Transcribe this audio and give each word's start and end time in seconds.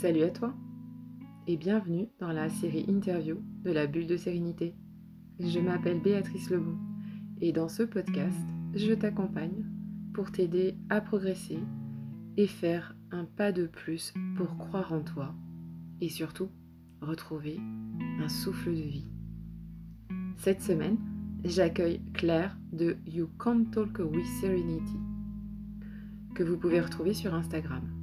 Salut 0.00 0.24
à 0.24 0.30
toi 0.30 0.52
et 1.46 1.56
bienvenue 1.56 2.10
dans 2.20 2.30
la 2.30 2.50
série 2.50 2.84
interview 2.86 3.36
de 3.64 3.70
la 3.72 3.86
bulle 3.86 4.06
de 4.06 4.18
sérénité. 4.18 4.74
Je 5.40 5.58
m'appelle 5.58 6.02
Béatrice 6.02 6.50
Lebon 6.50 6.76
et 7.40 7.50
dans 7.50 7.70
ce 7.70 7.82
podcast, 7.82 8.38
je 8.74 8.92
t'accompagne 8.92 9.64
pour 10.12 10.30
t'aider 10.30 10.76
à 10.90 11.00
progresser 11.00 11.58
et 12.36 12.46
faire 12.46 12.94
un 13.10 13.24
pas 13.24 13.52
de 13.52 13.66
plus 13.66 14.12
pour 14.36 14.58
croire 14.58 14.92
en 14.92 15.00
toi 15.00 15.34
et 16.02 16.10
surtout 16.10 16.50
retrouver 17.00 17.58
un 18.20 18.28
souffle 18.28 18.74
de 18.74 18.82
vie. 18.82 19.10
Cette 20.36 20.60
semaine, 20.60 20.98
j'accueille 21.42 22.02
Claire 22.12 22.58
de 22.70 22.98
You 23.06 23.30
Can't 23.38 23.70
Talk 23.72 23.98
with 23.98 24.26
Serenity 24.42 24.98
que 26.34 26.42
vous 26.42 26.58
pouvez 26.58 26.82
retrouver 26.82 27.14
sur 27.14 27.32
Instagram. 27.32 27.95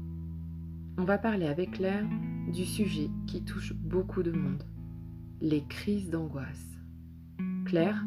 On 0.95 1.05
va 1.05 1.17
parler 1.17 1.47
avec 1.47 1.71
Claire 1.71 2.05
du 2.52 2.65
sujet 2.65 3.09
qui 3.25 3.43
touche 3.43 3.73
beaucoup 3.73 4.21
de 4.21 4.31
monde, 4.31 4.63
les 5.41 5.63
crises 5.65 6.11
d'angoisse. 6.11 6.77
Claire 7.65 8.05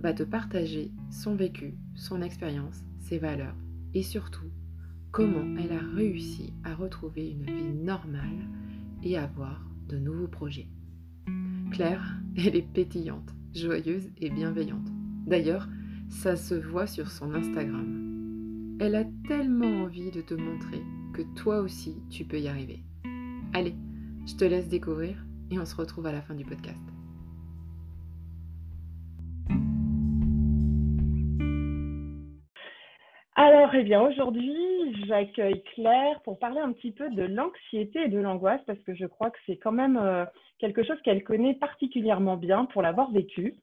va 0.00 0.12
te 0.12 0.24
partager 0.24 0.90
son 1.08 1.36
vécu, 1.36 1.74
son 1.94 2.22
expérience, 2.22 2.84
ses 2.98 3.18
valeurs 3.18 3.54
et 3.94 4.02
surtout 4.02 4.50
comment 5.12 5.56
elle 5.56 5.70
a 5.70 5.94
réussi 5.94 6.52
à 6.64 6.74
retrouver 6.74 7.30
une 7.30 7.44
vie 7.44 7.72
normale 7.72 8.48
et 9.04 9.16
avoir 9.16 9.64
de 9.88 9.96
nouveaux 9.96 10.26
projets. 10.26 10.68
Claire, 11.70 12.16
elle 12.36 12.56
est 12.56 12.72
pétillante, 12.72 13.36
joyeuse 13.54 14.10
et 14.18 14.30
bienveillante. 14.30 14.88
D'ailleurs, 15.26 15.68
ça 16.08 16.34
se 16.34 16.54
voit 16.54 16.88
sur 16.88 17.08
son 17.08 17.34
Instagram. 17.34 18.76
Elle 18.80 18.96
a 18.96 19.04
tellement 19.28 19.84
envie 19.84 20.10
de 20.10 20.22
te 20.22 20.34
montrer 20.34 20.82
toi 21.22 21.60
aussi 21.60 21.96
tu 22.10 22.24
peux 22.24 22.38
y 22.38 22.48
arriver. 22.48 22.80
Allez, 23.54 23.74
je 24.26 24.34
te 24.34 24.44
laisse 24.44 24.68
découvrir 24.68 25.16
et 25.50 25.58
on 25.58 25.64
se 25.64 25.76
retrouve 25.76 26.06
à 26.06 26.12
la 26.12 26.22
fin 26.22 26.34
du 26.34 26.44
podcast. 26.44 26.80
Alors, 33.38 33.74
eh 33.74 33.84
bien, 33.84 34.00
aujourd'hui, 34.00 34.56
j'accueille 35.06 35.62
Claire 35.74 36.20
pour 36.24 36.38
parler 36.38 36.60
un 36.60 36.72
petit 36.72 36.92
peu 36.92 37.10
de 37.10 37.22
l'anxiété 37.22 38.04
et 38.04 38.08
de 38.08 38.18
l'angoisse 38.18 38.60
parce 38.66 38.78
que 38.80 38.94
je 38.94 39.06
crois 39.06 39.30
que 39.30 39.38
c'est 39.46 39.56
quand 39.56 39.72
même 39.72 39.96
euh, 39.96 40.24
quelque 40.58 40.82
chose 40.84 41.00
qu'elle 41.02 41.24
connaît 41.24 41.54
particulièrement 41.54 42.36
bien 42.36 42.64
pour 42.66 42.82
l'avoir 42.82 43.10
vécu. 43.10 43.54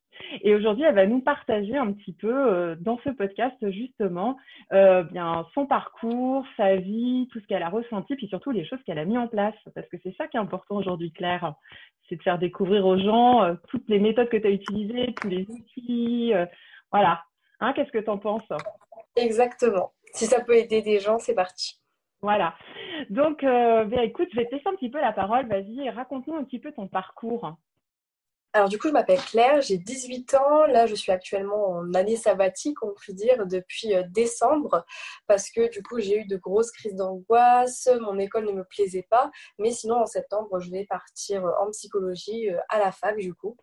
Et 0.41 0.53
aujourd'hui, 0.53 0.83
elle 0.83 0.95
va 0.95 1.07
nous 1.07 1.21
partager 1.21 1.75
un 1.75 1.91
petit 1.91 2.13
peu 2.13 2.33
euh, 2.33 2.75
dans 2.79 2.99
ce 3.03 3.09
podcast 3.09 3.55
justement 3.71 4.37
euh, 4.71 5.03
bien 5.03 5.45
son 5.53 5.65
parcours, 5.65 6.45
sa 6.57 6.75
vie, 6.75 7.27
tout 7.31 7.39
ce 7.39 7.47
qu'elle 7.47 7.63
a 7.63 7.69
ressenti, 7.69 8.15
puis 8.15 8.27
surtout 8.27 8.51
les 8.51 8.65
choses 8.65 8.79
qu'elle 8.85 8.99
a 8.99 9.05
mis 9.05 9.17
en 9.17 9.27
place. 9.27 9.55
Parce 9.75 9.87
que 9.89 9.97
c'est 10.03 10.15
ça 10.17 10.27
qui 10.27 10.37
est 10.37 10.41
important 10.41 10.75
aujourd'hui, 10.75 11.11
Claire, 11.11 11.53
c'est 12.09 12.15
de 12.15 12.21
faire 12.21 12.39
découvrir 12.39 12.85
aux 12.85 12.97
gens 12.97 13.55
toutes 13.69 13.89
les 13.89 13.99
méthodes 13.99 14.29
que 14.29 14.37
tu 14.37 14.47
as 14.47 14.51
utilisées, 14.51 15.13
tous 15.21 15.29
les 15.29 15.47
outils. 15.49 16.33
voilà. 16.91 17.23
Hein, 17.59 17.73
Qu'est-ce 17.73 17.91
que 17.91 17.99
tu 17.99 18.09
en 18.09 18.17
penses? 18.17 18.43
Exactement. 19.15 19.91
Si 20.13 20.27
ça 20.27 20.41
peut 20.41 20.55
aider 20.55 20.81
des 20.81 20.99
gens, 20.99 21.19
c'est 21.19 21.33
parti. 21.33 21.79
Voilà. 22.21 22.55
Donc, 23.09 23.43
euh, 23.43 23.83
ben, 23.85 23.99
écoute, 23.99 24.29
je 24.31 24.37
vais 24.37 24.45
te 24.45 24.55
laisser 24.55 24.67
un 24.67 24.75
petit 24.75 24.89
peu 24.89 25.01
la 25.01 25.11
parole. 25.11 25.47
Vas-y, 25.47 25.89
raconte-nous 25.89 26.35
un 26.35 26.43
petit 26.43 26.59
peu 26.59 26.71
ton 26.71 26.87
parcours. 26.87 27.57
Alors 28.55 28.69
du 28.69 28.77
coup, 28.77 28.87
je 28.87 28.93
m'appelle 28.93 29.19
Claire, 29.19 29.61
j'ai 29.61 29.79
18 29.79 30.35
ans. 30.35 30.65
Là, 30.67 30.85
je 30.85 30.93
suis 30.93 31.11
actuellement 31.11 31.69
en 31.69 31.93
année 31.95 32.15
sabbatique, 32.15 32.83
on 32.83 32.93
peut 32.93 33.13
dire, 33.13 33.47
depuis 33.47 33.95
euh, 33.95 34.03
décembre, 34.11 34.85
parce 35.25 35.49
que 35.49 35.71
du 35.71 35.81
coup, 35.81 35.99
j'ai 35.99 36.19
eu 36.19 36.25
de 36.27 36.37
grosses 36.37 36.71
crises 36.71 36.95
d'angoisse, 36.95 37.89
mon 37.99 38.19
école 38.19 38.45
ne 38.45 38.51
me 38.51 38.63
plaisait 38.63 39.07
pas. 39.09 39.31
Mais 39.57 39.71
sinon, 39.71 39.95
en 39.95 40.05
septembre, 40.05 40.59
je 40.59 40.69
vais 40.69 40.85
partir 40.85 41.43
en 41.59 41.71
psychologie 41.71 42.51
euh, 42.51 42.59
à 42.69 42.77
la 42.77 42.91
fac, 42.91 43.17
du 43.17 43.33
coup. 43.33 43.57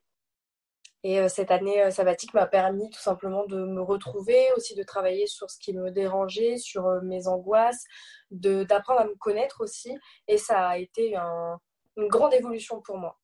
Et 1.03 1.19
euh, 1.19 1.29
cette 1.29 1.51
année 1.51 1.83
euh, 1.83 1.91
sabbatique 1.91 2.35
m'a 2.35 2.47
permis 2.47 2.91
tout 2.91 3.01
simplement 3.01 3.47
de 3.47 3.65
me 3.65 3.81
retrouver, 3.81 4.37
aussi 4.57 4.75
de 4.75 4.83
travailler 4.83 5.27
sur 5.27 5.51
ce 5.51 5.59
qui 5.59 5.73
me 5.73 5.91
dérangeait, 5.91 6.59
sur 6.59 6.87
euh, 6.87 7.01
mes 7.03 7.27
angoisses, 7.27 7.87
d'apprendre 8.31 9.01
à 9.01 9.05
me 9.05 9.15
connaître 9.15 9.63
aussi. 9.63 9.97
Et 10.29 10.37
ça 10.37 10.69
a 10.69 10.79
été 10.79 11.17
une 11.97 12.09
grande 12.09 12.35
évolution 12.35 12.81
pour 12.83 12.99
moi. 12.99 13.19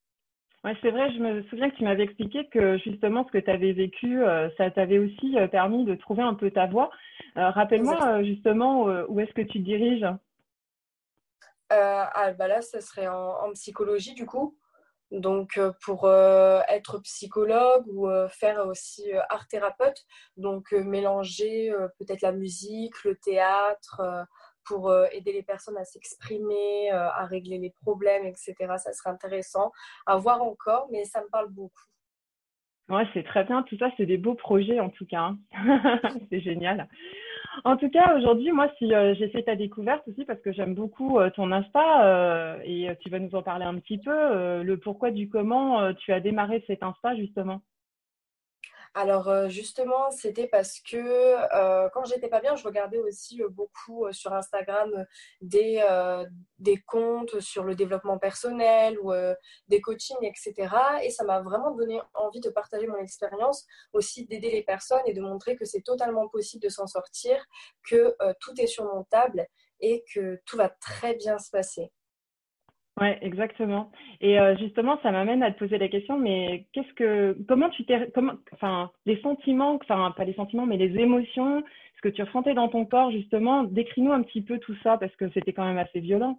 Ouais, 0.65 0.76
c'est 0.82 0.91
vrai, 0.91 1.12
je 1.12 1.20
me 1.20 1.42
souviens 1.44 1.70
que 1.70 1.76
tu 1.76 1.84
m'avais 1.84 2.03
expliqué 2.03 2.48
que 2.48 2.76
justement 2.78 3.25
ce 3.26 3.31
que 3.31 3.38
tu 3.38 3.50
avais 3.50 3.72
vécu, 3.72 4.20
ça 4.56 4.69
t'avait 4.72 4.98
aussi 4.98 5.36
permis 5.53 5.84
de 5.84 5.94
trouver 5.94 6.22
un 6.22 6.34
peu 6.34 6.50
ta 6.50 6.66
voie. 6.66 6.91
Rappelle-moi 7.36 8.25
justement 8.25 8.86
où 9.09 9.20
est-ce 9.20 9.32
que 9.32 9.42
tu 9.42 9.60
diriges? 9.60 10.06
Ah, 11.70 12.32
bah 12.36 12.48
Là, 12.48 12.62
ce 12.62 12.81
serait 12.81 13.06
en 13.06 13.53
psychologie 13.53 14.15
du 14.15 14.26
coup. 14.26 14.56
Donc, 15.12 15.56
euh, 15.56 15.72
pour 15.84 16.04
euh, 16.04 16.60
être 16.68 16.98
psychologue 16.98 17.84
ou 17.88 18.08
euh, 18.08 18.28
faire 18.28 18.66
aussi 18.66 19.12
art 19.28 19.46
thérapeute, 19.46 20.04
donc 20.36 20.72
mélanger 20.72 21.72
peut-être 21.98 22.22
la 22.22 22.32
musique, 22.32 23.04
le 23.04 23.16
théâtre, 23.16 24.26
pour 24.64 24.92
aider 25.12 25.32
les 25.32 25.44
personnes 25.44 25.76
à 25.76 25.84
s'exprimer, 25.84 26.90
à 26.90 27.24
régler 27.24 27.58
les 27.58 27.70
problèmes, 27.70 28.26
etc. 28.26 28.54
Ça 28.78 28.92
serait 28.92 29.10
intéressant 29.10 29.70
à 30.06 30.16
voir 30.16 30.42
encore, 30.42 30.88
mais 30.90 31.04
ça 31.04 31.22
me 31.22 31.28
parle 31.28 31.50
beaucoup. 31.50 31.84
Ouais, 32.88 33.04
c'est 33.14 33.24
très 33.24 33.44
bien. 33.44 33.62
Tout 33.62 33.76
ça, 33.78 33.90
c'est 33.96 34.06
des 34.06 34.16
beaux 34.16 34.34
projets 34.34 34.80
en 34.80 34.90
tout 34.90 35.06
cas. 35.06 35.32
Hein. 35.32 35.38
c'est 36.30 36.40
génial. 36.40 36.88
En 37.64 37.76
tout 37.76 37.88
cas, 37.88 38.16
aujourd'hui, 38.16 38.52
moi, 38.52 38.70
si 38.78 38.92
euh, 38.92 39.14
j'ai 39.14 39.28
fait 39.28 39.44
ta 39.44 39.56
découverte 39.56 40.06
aussi 40.08 40.24
parce 40.24 40.40
que 40.40 40.52
j'aime 40.52 40.74
beaucoup 40.74 41.18
euh, 41.18 41.30
ton 41.30 41.50
Insta 41.52 42.04
euh, 42.04 42.58
et 42.64 42.88
tu 43.00 43.10
vas 43.10 43.18
nous 43.18 43.34
en 43.34 43.42
parler 43.42 43.64
un 43.64 43.78
petit 43.78 43.98
peu, 43.98 44.62
le 44.62 44.76
pourquoi 44.76 45.10
du 45.10 45.28
comment 45.28 45.92
tu 45.94 46.12
as 46.12 46.20
démarré 46.20 46.62
cet 46.66 46.82
Insta 46.82 47.16
justement. 47.16 47.62
Alors 48.98 49.28
euh, 49.28 49.50
justement, 49.50 50.10
c'était 50.10 50.46
parce 50.46 50.80
que 50.80 50.96
euh, 50.96 51.90
quand 51.90 52.06
j'étais 52.06 52.28
pas 52.28 52.40
bien, 52.40 52.56
je 52.56 52.64
regardais 52.64 52.96
aussi 52.96 53.42
euh, 53.42 53.48
beaucoup 53.50 54.10
sur 54.10 54.32
Instagram 54.32 55.04
des, 55.42 55.84
des 56.58 56.80
comptes 56.80 57.38
sur 57.40 57.64
le 57.64 57.74
développement 57.74 58.16
personnel 58.18 58.98
ou 59.00 59.12
des 59.68 59.82
coachings, 59.82 60.16
etc. 60.22 60.74
Et 61.02 61.10
ça 61.10 61.24
m'a 61.24 61.40
vraiment 61.42 61.72
donné 61.72 62.00
envie 62.14 62.40
de 62.40 62.48
partager 62.48 62.86
mon 62.86 62.96
expérience, 62.96 63.66
aussi 63.92 64.24
d'aider 64.24 64.50
les 64.50 64.62
personnes 64.62 65.02
et 65.04 65.12
de 65.12 65.20
montrer 65.20 65.56
que 65.56 65.66
c'est 65.66 65.82
totalement 65.82 66.28
possible 66.28 66.62
de 66.62 66.70
s'en 66.70 66.86
sortir, 66.86 67.44
que 67.88 68.16
tout 68.40 68.58
est 68.58 68.66
surmontable 68.66 69.46
et 69.80 70.04
que 70.14 70.40
tout 70.46 70.56
va 70.56 70.70
très 70.70 71.14
bien 71.14 71.38
se 71.38 71.50
passer. 71.50 71.92
Ouais, 72.98 73.18
exactement. 73.20 73.90
Et 74.22 74.40
euh, 74.40 74.56
justement, 74.56 74.98
ça 75.02 75.10
m'amène 75.10 75.42
à 75.42 75.52
te 75.52 75.58
poser 75.58 75.76
la 75.76 75.88
question, 75.88 76.18
mais 76.18 76.66
qu'est-ce 76.72 76.92
que, 76.94 77.36
comment 77.46 77.68
tu 77.68 77.84
t'es, 77.84 78.10
comment, 78.14 78.32
enfin, 78.52 78.90
les 79.04 79.20
sentiments, 79.20 79.78
enfin, 79.82 80.14
pas 80.16 80.24
les 80.24 80.32
sentiments, 80.32 80.64
mais 80.64 80.78
les 80.78 80.98
émotions, 80.98 81.62
ce 81.96 82.00
que 82.00 82.08
tu 82.08 82.22
ressentais 82.22 82.54
dans 82.54 82.68
ton 82.68 82.86
corps, 82.86 83.10
justement, 83.10 83.64
décris-nous 83.64 84.12
un 84.12 84.22
petit 84.22 84.40
peu 84.40 84.58
tout 84.58 84.74
ça, 84.82 84.96
parce 84.96 85.14
que 85.16 85.30
c'était 85.32 85.52
quand 85.52 85.66
même 85.66 85.76
assez 85.76 86.00
violent. 86.00 86.38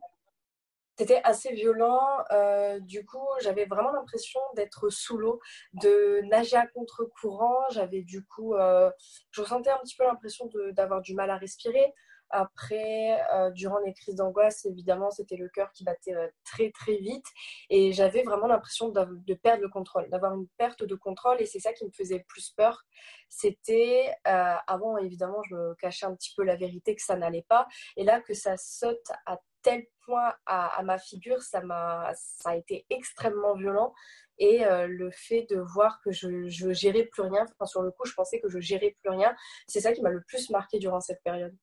C'était 0.97 1.21
assez 1.23 1.53
violent. 1.53 2.01
Euh, 2.31 2.79
du 2.79 3.05
coup, 3.05 3.27
j'avais 3.43 3.65
vraiment 3.65 3.91
l'impression 3.91 4.39
d'être 4.55 4.89
sous 4.89 5.17
l'eau, 5.19 5.39
de 5.73 6.21
nager 6.27 6.57
à 6.57 6.65
contre-courant. 6.65 7.69
J'avais 7.69 8.01
du 8.01 8.25
coup, 8.25 8.55
euh, 8.55 8.89
je 9.29 9.41
ressentais 9.41 9.69
un 9.69 9.77
petit 9.77 9.95
peu 9.95 10.05
l'impression 10.05 10.49
d'avoir 10.71 11.01
du 11.01 11.13
mal 11.13 11.29
à 11.29 11.37
respirer. 11.37 11.93
Après, 12.29 13.21
euh, 13.33 13.51
durant 13.51 13.79
les 13.79 13.93
crises 13.93 14.15
d'angoisse, 14.15 14.65
évidemment, 14.65 15.11
c'était 15.11 15.37
le 15.37 15.47
cœur 15.47 15.71
qui 15.71 15.83
battait 15.83 16.13
euh, 16.13 16.27
très 16.43 16.71
très 16.71 16.97
vite 16.97 17.25
et 17.69 17.93
j'avais 17.93 18.23
vraiment 18.23 18.47
l'impression 18.47 18.89
de, 18.89 19.33
perdre 19.35 19.61
le 19.61 19.69
contrôle, 19.69 20.09
d'avoir 20.09 20.33
une 20.35 20.47
perte 20.57 20.83
de 20.83 20.95
contrôle 20.95 21.41
et 21.41 21.45
c'est 21.45 21.59
ça 21.59 21.71
qui 21.73 21.85
me 21.85 21.91
faisait 21.91 22.25
plus 22.27 22.51
peur. 22.51 22.83
C'était 23.29 24.13
euh, 24.27 24.55
avant, 24.67 24.97
évidemment, 24.97 25.41
je 25.49 25.55
me 25.55 25.75
cachais 25.75 26.05
un 26.05 26.15
petit 26.15 26.33
peu 26.35 26.43
la 26.43 26.57
vérité 26.57 26.95
que 26.95 27.01
ça 27.01 27.15
n'allait 27.15 27.45
pas 27.47 27.67
et 27.95 28.03
là 28.03 28.19
que 28.19 28.33
ça 28.33 28.57
saute 28.57 29.11
à 29.25 29.39
tel 29.61 29.85
point 30.05 30.33
à, 30.45 30.81
ma 30.83 30.97
figure, 30.97 31.41
ça 31.41 31.61
m'a, 31.61 32.11
ça 32.13 32.51
a 32.51 32.55
été 32.55 32.85
extrêmement 32.89 33.53
violent 33.55 33.93
et 34.37 34.63
le 34.87 35.11
fait 35.11 35.45
de 35.49 35.57
voir 35.57 35.99
que 36.01 36.11
je, 36.11 36.27
ne 36.27 36.73
gérais 36.73 37.03
plus 37.05 37.23
rien, 37.23 37.45
sur 37.65 37.81
le 37.81 37.91
coup, 37.91 38.05
je 38.05 38.13
pensais 38.13 38.39
que 38.39 38.47
je 38.47 38.59
gérais 38.59 38.95
plus 39.01 39.09
rien, 39.09 39.35
c'est 39.67 39.81
ça 39.81 39.91
qui 39.91 40.01
m'a 40.01 40.09
le 40.09 40.21
plus 40.21 40.49
marqué 40.51 40.79
durant 40.79 41.01
cette 41.01 41.21
période. 41.23 41.53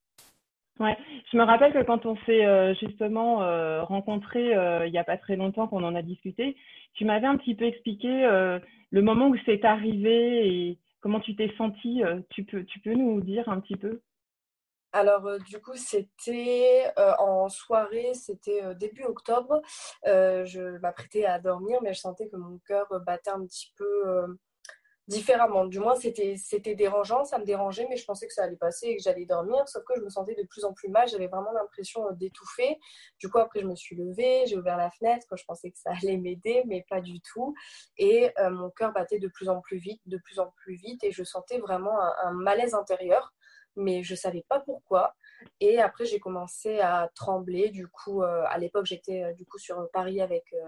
Ouais, 0.81 0.97
je 1.31 1.37
me 1.37 1.45
rappelle 1.45 1.73
que 1.73 1.85
quand 1.85 2.05
on 2.05 2.17
s'est 2.27 2.45
euh, 2.45 2.75
justement 2.75 3.43
euh, 3.43 3.85
rencontrés 3.85 4.57
euh, 4.57 4.87
il 4.87 4.91
n'y 4.91 4.99
a 4.99 5.05
pas 5.05 5.17
très 5.17 5.37
longtemps, 5.37 5.69
qu'on 5.69 5.85
en 5.85 5.95
a 5.95 6.03
discuté, 6.03 6.57
tu 6.95 7.05
m'avais 7.05 7.29
un 7.29 7.37
petit 7.37 7.55
peu 7.55 7.65
expliqué 7.65 8.09
le 8.09 9.03
moment 9.03 9.29
où 9.29 9.37
c'est 9.47 9.65
arrivé 9.65 10.49
et 10.49 10.79
comment 11.01 11.21
tu 11.21 11.37
t'es 11.37 11.53
sentie. 11.57 12.03
tu, 12.31 12.45
peux, 12.45 12.65
tu 12.65 12.81
peux 12.81 12.95
nous 12.95 13.21
dire 13.21 13.49
un 13.49 13.61
petit 13.61 13.77
peu? 13.77 14.01
Alors 14.93 15.29
du 15.41 15.61
coup 15.61 15.77
c'était 15.77 16.91
en 17.19 17.49
soirée, 17.49 18.15
c'était 18.15 18.75
début 18.75 19.05
octobre. 19.05 19.61
je 20.05 20.79
m'apprêtais 20.79 21.25
à 21.25 21.39
dormir 21.39 21.81
mais 21.83 21.95
je 21.95 22.01
sentais 22.01 22.29
que 22.29 22.37
mon 22.37 22.59
cœur 22.67 22.87
battait 23.07 23.31
un 23.31 23.45
petit 23.45 23.73
peu 23.77 24.37
différemment. 25.07 25.67
Du 25.67 25.79
moins, 25.79 25.97
c'était, 25.97 26.75
dérangeant, 26.75 27.25
ça 27.25 27.39
me 27.39 27.45
dérangeait, 27.45 27.87
mais 27.89 27.97
je 27.97 28.05
pensais 28.05 28.27
que 28.27 28.33
ça 28.33 28.45
allait 28.45 28.57
passer 28.57 28.89
et 28.89 28.97
que 28.97 29.03
j'allais 29.03 29.27
dormir. 29.27 29.69
Sauf 29.69 29.85
que 29.85 29.95
je 29.97 30.01
me 30.01 30.09
sentais 30.09 30.35
de 30.35 30.45
plus 30.45 30.65
en 30.65 30.73
plus 30.73 30.89
mal, 30.89 31.09
j'avais 31.09 31.27
vraiment 31.27 31.53
l'impression 31.53 32.11
d'étouffer. 32.13 32.79
Du 33.19 33.29
coup, 33.29 33.39
après, 33.39 33.61
je 33.61 33.67
me 33.67 33.75
suis 33.77 33.97
levée, 33.97 34.45
j'ai 34.47 34.57
ouvert 34.57 34.77
la 34.77 34.91
fenêtre, 34.91 35.27
je 35.37 35.45
pensais 35.45 35.71
que 35.71 35.79
ça 35.79 35.91
allait 36.03 36.17
m'aider, 36.17 36.63
mais 36.67 36.85
pas 36.89 37.01
du 37.01 37.21
tout. 37.21 37.55
Et 37.99 38.33
mon 38.51 38.71
cœur 38.71 38.93
battait 38.93 39.19
de 39.19 39.29
plus 39.29 39.49
en 39.49 39.61
plus 39.61 39.79
vite, 39.79 40.01
de 40.07 40.19
plus 40.19 40.39
en 40.39 40.51
plus 40.57 40.75
vite, 40.77 41.05
et 41.05 41.13
je 41.13 41.25
sentais 41.25 41.59
vraiment 41.59 41.99
un 42.23 42.33
malaise 42.33 42.75
intérieur 42.75 43.33
mais 43.77 44.03
je 44.03 44.15
savais 44.15 44.45
pas 44.49 44.61
pourquoi. 44.61 45.15
Et 45.61 45.81
après, 45.81 46.05
j'ai 46.05 46.19
commencé 46.19 46.81
à 46.81 47.11
trembler. 47.15 47.71
Du 47.71 47.89
coup, 47.89 48.23
euh, 48.23 48.45
à 48.49 48.59
l'époque, 48.59 48.87
j'étais 48.87 49.23
euh, 49.23 49.33
du 49.33 49.45
coup 49.45 49.59
sur 49.59 49.89
Paris 49.93 50.21
avec 50.21 50.45
euh, 50.53 50.59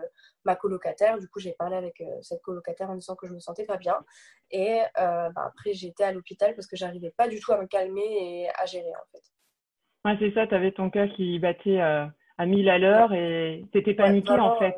ma 0.45 0.57
colocataire. 0.57 1.19
Du 1.19 1.29
coup, 1.29 1.41
j'ai 1.41 1.53
parlé 1.53 1.77
avec 1.77 2.03
cette 2.23 2.43
colocataire 2.43 2.91
en 2.91 2.95
disant 2.95 3.17
que 3.17 3.27
je 3.27 3.33
me 3.33 3.41
sentais 3.41 3.65
pas 3.65 3.77
bien. 3.77 3.97
Et 4.51 4.81
bah, 4.95 5.33
après, 5.37 5.73
j'étais 5.73 6.05
à 6.05 6.13
l'hôpital 6.13 6.55
parce 6.55 6.67
que 6.67 6.77
j'arrivais 6.77 7.11
pas 7.11 7.29
du 7.29 7.41
tout 7.41 7.53
à 7.53 7.61
me 7.61 7.67
calmer 7.67 8.05
et 8.05 8.49
à 8.55 8.65
gérer 8.67 8.93
en 8.95 9.07
fait. 9.13 9.23
Ouais, 10.05 10.17
c'est 10.21 10.33
ça. 10.35 10.47
Tu 10.47 10.55
avais 10.55 10.71
ton 10.71 10.89
cœur 10.89 11.09
qui 11.17 11.39
battait 11.41 11.81
à 11.81 12.47
1000 12.47 12.69
à 12.69 12.79
l'heure 12.79 13.13
et 13.13 13.65
tu 13.73 13.79
étais 13.79 13.95
paniquée 13.95 14.31
en 14.33 14.59
fait. 14.59 14.77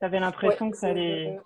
Tu 0.00 0.06
avais 0.06 0.20
l'impression 0.20 0.70
que 0.70 0.76
ça 0.76 0.88
allait 0.88 1.38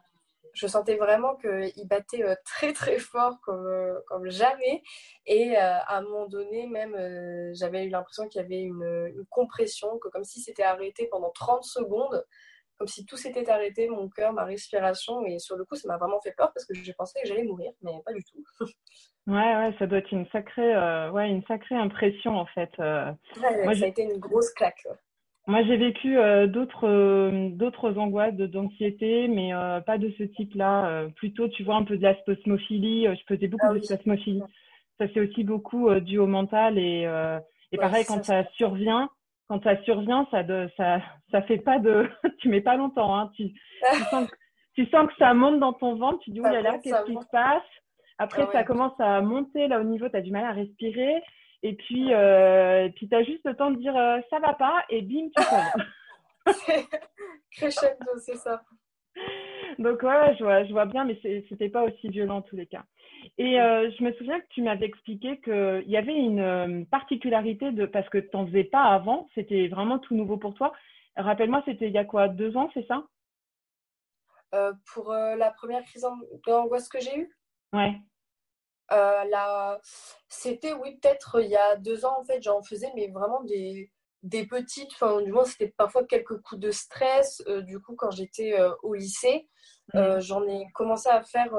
je 0.54 0.66
sentais 0.66 0.96
vraiment 0.96 1.36
qu'il 1.36 1.86
battait 1.86 2.22
euh, 2.22 2.34
très 2.44 2.72
très 2.72 2.98
fort 2.98 3.40
comme, 3.42 3.66
euh, 3.66 4.00
comme 4.06 4.30
jamais. 4.30 4.82
Et 5.26 5.56
euh, 5.56 5.60
à 5.60 5.98
un 5.98 6.02
moment 6.02 6.26
donné, 6.26 6.66
même, 6.66 6.96
j'avais 7.54 7.84
eu 7.84 7.90
l'impression 7.90 8.28
qu'il 8.28 8.40
y 8.40 8.44
avait 8.44 8.62
une, 8.62 9.24
compression, 9.30 9.98
que 9.98 10.08
comme 10.08 10.24
si 10.24 10.40
c'était 10.40 10.62
arrêté 10.62 11.08
pendant 11.10 11.30
30 11.30 11.64
secondes, 11.64 12.24
comme 12.78 12.88
si 12.88 13.04
tout 13.04 13.16
s'était 13.16 13.48
arrêté, 13.50 13.88
mon 13.88 14.08
cœur, 14.08 14.32
ma 14.32 14.44
respiration. 14.44 15.24
Et 15.26 15.38
sur 15.38 15.56
le 15.56 15.64
coup, 15.64 15.76
ça 15.76 15.88
m'a 15.88 15.96
vraiment 15.96 16.20
fait 16.20 16.32
peur 16.32 16.52
parce 16.52 16.64
que 16.66 16.74
j'ai 16.74 16.92
pensé 16.92 17.20
que 17.20 17.28
j'allais 17.28 17.44
mourir, 17.44 17.72
mais 17.82 17.92
pas 18.04 18.12
du 18.12 18.22
tout. 18.24 18.44
Ouais, 19.26 19.56
ouais, 19.56 19.74
ça 19.78 19.86
doit 19.86 19.96
être 20.00 20.12
une 20.12 20.28
sacrée, 20.32 20.76
ouais, 21.08 21.30
une 21.30 21.42
sacrée 21.46 21.76
impression 21.76 22.36
en 22.36 22.44
fait. 22.44 22.68
Moi, 22.76 23.74
ça 23.74 23.86
a 23.86 23.88
été 23.88 24.02
une 24.02 24.18
grosse 24.18 24.50
claque. 24.50 24.86
Moi, 25.46 25.62
j'ai 25.64 25.76
vécu 25.76 26.16
euh, 26.16 26.46
d'autres 26.46 26.88
euh, 26.88 27.50
d'autres 27.50 27.98
angoisses, 27.98 28.34
d'anxiété, 28.34 29.28
mais 29.28 29.54
euh, 29.54 29.80
pas 29.80 29.98
de 29.98 30.10
ce 30.16 30.22
type-là. 30.22 31.08
plutôt, 31.16 31.48
tu 31.48 31.64
vois, 31.64 31.76
un 31.76 31.84
peu 31.84 31.98
de 31.98 32.02
la 32.02 32.16
spasmophilie. 32.20 33.06
je 33.06 33.22
faisais 33.28 33.48
beaucoup 33.48 33.66
ah 33.68 33.74
de 33.74 33.80
spasmophilie. 33.80 34.42
Ça, 34.98 35.06
c'est 35.12 35.20
aussi 35.20 35.44
beaucoup 35.44 35.92
dû 36.00 36.18
au 36.18 36.26
mental. 36.26 36.78
Et, 36.78 37.02
et 37.72 37.76
pareil, 37.76 38.04
quand 38.06 38.24
ça, 38.24 38.44
survient, 38.56 39.10
quand 39.48 39.62
ça 39.62 39.82
survient, 39.82 40.26
ça 40.30 40.42
de, 40.42 40.68
ça 40.76 41.02
ça 41.30 41.42
fait 41.42 41.58
pas 41.58 41.78
de... 41.78 42.08
tu 42.38 42.48
mets 42.48 42.60
pas 42.60 42.76
longtemps. 42.76 43.18
Hein. 43.18 43.30
Tu, 43.36 43.52
tu, 43.52 44.02
sens, 44.10 44.30
tu 44.74 44.86
sens 44.86 45.08
que 45.08 45.16
ça 45.18 45.34
monte 45.34 45.58
dans 45.58 45.72
ton 45.72 45.96
ventre. 45.96 46.20
Tu 46.20 46.30
dis, 46.30 46.40
oh 46.40 46.44
là 46.44 46.62
là, 46.62 46.78
qu'est-ce 46.78 47.04
qui 47.04 47.14
se 47.14 47.30
passe? 47.30 47.62
Après, 48.18 48.44
ah 48.48 48.52
ça 48.52 48.64
commence 48.64 48.98
à 49.00 49.20
monter 49.20 49.66
là 49.66 49.80
au 49.80 49.84
niveau. 49.84 50.08
Tu 50.08 50.16
as 50.16 50.20
du 50.20 50.30
mal 50.30 50.44
à 50.44 50.52
respirer. 50.52 51.22
Et 51.64 51.72
puis, 51.72 52.12
euh, 52.12 52.90
puis 52.94 53.08
tu 53.08 53.14
as 53.14 53.24
juste 53.24 53.44
le 53.46 53.56
temps 53.56 53.70
de 53.70 53.78
dire 53.78 53.96
euh, 53.96 54.20
ça 54.28 54.38
va 54.38 54.52
pas 54.52 54.84
et 54.90 55.00
bim, 55.00 55.30
tu 55.34 55.42
tombes. 55.42 56.46
Crescendo, 57.50 58.18
c'est 58.18 58.36
ça. 58.36 58.62
Donc, 59.78 60.02
ouais, 60.02 60.36
je 60.36 60.44
vois, 60.44 60.64
je 60.64 60.72
vois 60.72 60.84
bien, 60.84 61.04
mais 61.04 61.18
c'était 61.48 61.70
pas 61.70 61.84
aussi 61.84 62.08
violent 62.08 62.36
en 62.36 62.42
tous 62.42 62.54
les 62.54 62.66
cas. 62.66 62.84
Et 63.38 63.58
euh, 63.58 63.90
je 63.90 64.04
me 64.04 64.12
souviens 64.12 64.38
que 64.40 64.46
tu 64.50 64.60
m'avais 64.60 64.84
expliqué 64.84 65.40
qu'il 65.40 65.88
y 65.88 65.96
avait 65.96 66.12
une 66.12 66.40
euh, 66.40 66.84
particularité 66.90 67.72
de 67.72 67.86
parce 67.86 68.10
que 68.10 68.18
tu 68.18 68.28
n'en 68.34 68.46
faisais 68.46 68.64
pas 68.64 68.82
avant, 68.82 69.30
c'était 69.34 69.68
vraiment 69.68 69.98
tout 69.98 70.14
nouveau 70.14 70.36
pour 70.36 70.52
toi. 70.52 70.74
Rappelle-moi, 71.16 71.62
c'était 71.64 71.88
il 71.88 71.94
y 71.94 71.98
a 71.98 72.04
quoi, 72.04 72.28
deux 72.28 72.58
ans, 72.58 72.70
c'est 72.74 72.86
ça? 72.86 73.04
Pour 74.92 75.12
la 75.12 75.50
première 75.50 75.82
crise 75.82 76.06
d'angoisse 76.46 76.88
que 76.88 77.00
j'ai 77.00 77.18
eue? 77.20 77.36
Ouais. 77.72 77.96
Euh, 78.92 79.24
là, 79.24 79.80
c'était, 80.28 80.74
oui, 80.74 80.98
peut-être 81.00 81.40
il 81.40 81.48
y 81.48 81.56
a 81.56 81.76
deux 81.76 82.04
ans, 82.04 82.20
en 82.20 82.24
fait, 82.24 82.42
j'en 82.42 82.62
faisais, 82.62 82.90
mais 82.94 83.08
vraiment 83.08 83.42
des, 83.44 83.90
des 84.22 84.46
petites, 84.46 84.90
enfin, 84.92 85.22
du 85.22 85.32
moins, 85.32 85.44
c'était 85.44 85.74
parfois 85.76 86.04
quelques 86.04 86.40
coups 86.42 86.60
de 86.60 86.70
stress. 86.70 87.42
Euh, 87.46 87.62
du 87.62 87.80
coup, 87.80 87.94
quand 87.96 88.10
j'étais 88.10 88.58
euh, 88.58 88.72
au 88.82 88.94
lycée, 88.94 89.48
mmh. 89.94 90.20
j'en 90.20 90.46
ai 90.46 90.66
commencé 90.74 91.08
à 91.08 91.22
faire 91.22 91.52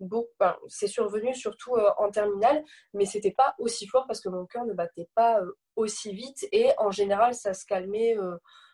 beaucoup. 0.00 0.28
c'est 0.68 0.86
survenu 0.86 1.34
surtout 1.34 1.76
en 1.98 2.10
terminale, 2.10 2.62
mais 2.94 3.06
c'était 3.06 3.32
pas 3.32 3.54
aussi 3.58 3.86
fort 3.86 4.06
parce 4.06 4.20
que 4.20 4.28
mon 4.28 4.46
cœur 4.46 4.64
ne 4.64 4.72
battait 4.72 5.08
pas 5.14 5.40
aussi 5.76 6.12
vite. 6.14 6.46
Et 6.52 6.70
en 6.78 6.90
général, 6.90 7.34
ça 7.34 7.54
se 7.54 7.66
calmait 7.66 8.16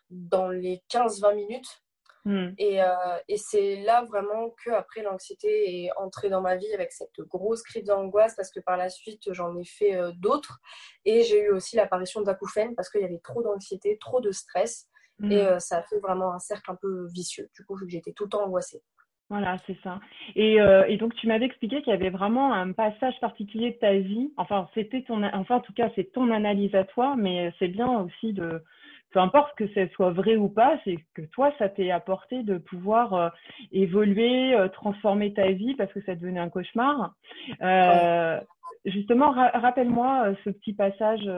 dans 0.09 0.49
les 0.49 0.83
15-20 0.89 1.35
minutes. 1.35 1.81
Hmm. 2.27 2.49
Et, 2.57 2.83
euh, 2.83 2.87
et 3.29 3.37
c'est 3.37 3.77
là 3.83 4.03
vraiment 4.03 4.53
que 4.61 4.71
après 4.71 5.01
l'anxiété 5.01 5.85
est 5.85 5.91
entrée 5.95 6.29
dans 6.29 6.41
ma 6.41 6.57
vie 6.57 6.73
avec 6.73 6.91
cette 6.91 7.21
grosse 7.21 7.63
crise 7.63 7.85
d'angoisse 7.85 8.35
parce 8.35 8.51
que 8.51 8.59
par 8.59 8.75
la 8.75 8.89
suite 8.89 9.31
j'en 9.31 9.55
ai 9.55 9.63
fait 9.63 9.95
euh, 9.95 10.11
d'autres 10.17 10.59
et 11.05 11.23
j'ai 11.23 11.43
eu 11.43 11.51
aussi 11.51 11.77
l'apparition 11.77 12.21
d'acouphènes 12.21 12.75
parce 12.75 12.89
qu'il 12.89 12.99
y 12.99 13.05
avait 13.05 13.21
trop 13.23 13.41
d'anxiété, 13.43 13.97
trop 13.97 14.19
de 14.19 14.31
stress 14.31 14.89
et 15.23 15.25
hmm. 15.25 15.31
euh, 15.31 15.59
ça 15.59 15.77
a 15.77 15.83
fait 15.83 15.99
vraiment 15.99 16.33
un 16.33 16.39
cercle 16.39 16.69
un 16.69 16.75
peu 16.75 17.07
vicieux 17.13 17.49
du 17.55 17.63
coup 17.63 17.77
vu 17.77 17.85
que 17.85 17.93
j'étais 17.93 18.11
tout 18.11 18.25
le 18.25 18.29
temps 18.31 18.43
angoissée. 18.43 18.83
Voilà, 19.29 19.57
c'est 19.65 19.77
ça. 19.81 20.01
Et, 20.35 20.55
et, 20.55 20.95
donc 20.97 21.13
tu 21.15 21.27
m'avais 21.27 21.45
expliqué 21.45 21.81
qu'il 21.81 21.91
y 21.91 21.95
avait 21.95 22.09
vraiment 22.09 22.53
un 22.53 22.71
passage 22.71 23.19
particulier 23.19 23.71
de 23.71 23.77
ta 23.77 23.93
vie. 23.93 24.31
Enfin, 24.37 24.69
c'était 24.73 25.03
ton, 25.03 25.21
enfin 25.21 25.55
en 25.55 25.59
tout 25.59 25.73
cas 25.73 25.89
c'est 25.95 26.13
ton 26.13 26.31
analyse 26.31 26.73
à 26.75 26.85
toi, 26.85 27.15
mais 27.17 27.53
c'est 27.59 27.67
bien 27.67 27.89
aussi 27.99 28.31
de 28.31 28.63
peu 29.11 29.19
importe 29.19 29.55
que 29.57 29.67
ce 29.69 29.87
soit 29.93 30.11
vrai 30.11 30.35
ou 30.35 30.49
pas, 30.49 30.79
c'est 30.83 30.97
que 31.13 31.21
toi, 31.21 31.53
ça 31.57 31.69
t'est 31.69 31.91
apporté 31.91 32.43
de 32.43 32.57
pouvoir 32.57 33.13
euh, 33.13 33.29
évoluer, 33.71 34.53
euh, 34.53 34.67
transformer 34.67 35.33
ta 35.33 35.51
vie 35.51 35.75
parce 35.75 35.91
que 35.93 36.01
ça 36.01 36.15
devenait 36.15 36.39
un 36.39 36.49
cauchemar. 36.49 37.13
Euh, 37.61 38.39
justement, 38.85 39.31
rappelle-moi 39.31 40.33
ce 40.43 40.49
petit 40.49 40.73
passage 40.73 41.29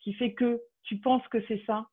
qui 0.00 0.12
fait 0.14 0.32
que 0.32 0.60
tu 0.84 0.98
penses 0.98 1.26
que 1.28 1.38
c'est 1.48 1.62
ça. 1.66 1.86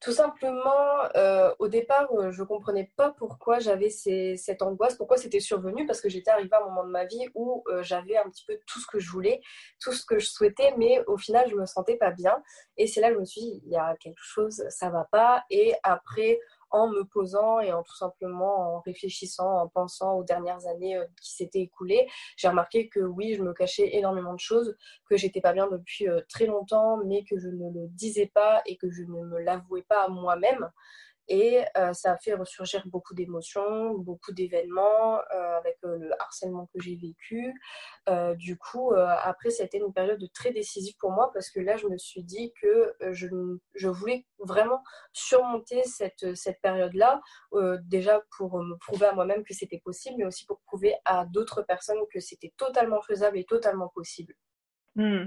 Tout 0.00 0.12
simplement, 0.12 1.08
euh, 1.16 1.52
au 1.58 1.66
départ, 1.66 2.06
euh, 2.12 2.30
je 2.30 2.42
ne 2.42 2.46
comprenais 2.46 2.92
pas 2.96 3.10
pourquoi 3.18 3.58
j'avais 3.58 3.90
cette 3.90 4.62
angoisse, 4.62 4.94
pourquoi 4.94 5.16
c'était 5.16 5.40
survenu, 5.40 5.86
parce 5.86 6.00
que 6.00 6.08
j'étais 6.08 6.30
arrivée 6.30 6.52
à 6.52 6.62
un 6.62 6.66
moment 6.66 6.84
de 6.84 6.90
ma 6.90 7.04
vie 7.04 7.26
où 7.34 7.64
euh, 7.66 7.82
j'avais 7.82 8.16
un 8.16 8.30
petit 8.30 8.44
peu 8.44 8.60
tout 8.64 8.78
ce 8.78 8.86
que 8.86 9.00
je 9.00 9.10
voulais, 9.10 9.40
tout 9.80 9.92
ce 9.92 10.06
que 10.06 10.20
je 10.20 10.26
souhaitais, 10.26 10.72
mais 10.76 11.02
au 11.08 11.16
final, 11.16 11.48
je 11.48 11.56
ne 11.56 11.60
me 11.62 11.66
sentais 11.66 11.96
pas 11.96 12.12
bien. 12.12 12.40
Et 12.76 12.86
c'est 12.86 13.00
là 13.00 13.08
que 13.08 13.14
je 13.14 13.20
me 13.20 13.24
suis 13.24 13.40
dit, 13.40 13.62
il 13.66 13.72
y 13.72 13.76
a 13.76 13.96
quelque 13.96 14.22
chose, 14.22 14.64
ça 14.68 14.86
ne 14.86 14.92
va 14.92 15.08
pas. 15.10 15.42
Et 15.50 15.74
après, 15.82 16.38
en 16.70 16.88
me 16.88 17.02
posant 17.04 17.60
et 17.60 17.72
en 17.72 17.82
tout 17.82 17.96
simplement 17.96 18.76
en 18.76 18.80
réfléchissant, 18.80 19.62
en 19.62 19.68
pensant 19.68 20.16
aux 20.16 20.24
dernières 20.24 20.66
années 20.66 20.96
euh, 20.96 21.06
qui 21.20 21.34
s'étaient 21.34 21.60
écoulées, 21.60 22.08
j'ai 22.36 22.48
remarqué 22.48 22.88
que 22.88 23.00
oui, 23.00 23.34
je 23.34 23.42
me 23.42 23.52
cachais 23.52 23.96
énormément 23.96 24.34
de 24.34 24.40
choses, 24.40 24.76
que 25.08 25.16
j'étais 25.16 25.40
pas 25.40 25.52
bien 25.52 25.68
depuis 25.68 26.08
euh, 26.08 26.20
très 26.28 26.46
longtemps, 26.46 26.98
mais 27.04 27.24
que 27.24 27.38
je 27.38 27.48
ne 27.48 27.72
le 27.72 27.88
disais 27.88 28.30
pas 28.32 28.62
et 28.66 28.76
que 28.76 28.90
je 28.90 29.02
ne 29.02 29.24
me 29.24 29.40
l'avouais 29.40 29.84
pas 29.88 30.04
à 30.04 30.08
moi-même. 30.08 30.70
Et 31.28 31.62
euh, 31.76 31.92
ça 31.92 32.12
a 32.12 32.16
fait 32.16 32.32
ressurgir 32.32 32.86
beaucoup 32.86 33.14
d'émotions, 33.14 33.92
beaucoup 33.94 34.32
d'événements 34.32 35.18
euh, 35.18 35.58
avec 35.58 35.76
euh, 35.84 35.98
le 35.98 36.22
harcèlement 36.22 36.66
que 36.72 36.80
j'ai 36.80 36.96
vécu. 36.96 37.54
du 38.36 38.56
coup, 38.56 38.92
après, 38.94 39.50
ça 39.50 39.62
a 39.62 39.66
été 39.66 39.78
une 39.78 39.92
période 39.92 40.22
très 40.32 40.50
décisive 40.50 40.94
pour 40.98 41.10
moi 41.10 41.30
parce 41.34 41.50
que 41.50 41.60
là, 41.60 41.76
je 41.76 41.86
me 41.86 41.98
suis 41.98 42.24
dit 42.24 42.52
que 42.60 42.94
je, 43.12 43.28
je 43.74 43.88
voulais 43.88 44.26
vraiment 44.38 44.82
surmonter 45.12 45.82
cette, 45.84 46.34
cette 46.34 46.60
période-là, 46.62 47.20
déjà 47.82 48.22
pour 48.36 48.62
me 48.62 48.76
prouver 48.76 49.06
à 49.06 49.12
moi-même 49.12 49.44
que 49.44 49.52
c'était 49.52 49.80
possible, 49.84 50.16
mais 50.18 50.24
aussi 50.24 50.46
pour 50.46 50.60
prouver 50.60 50.94
à 51.04 51.26
d'autres 51.26 51.62
personnes 51.62 51.98
que 52.12 52.20
c'était 52.20 52.54
totalement 52.56 53.02
faisable 53.02 53.38
et 53.38 53.44
totalement 53.44 53.88
possible. 53.88 54.34
Hmm. 54.96 55.26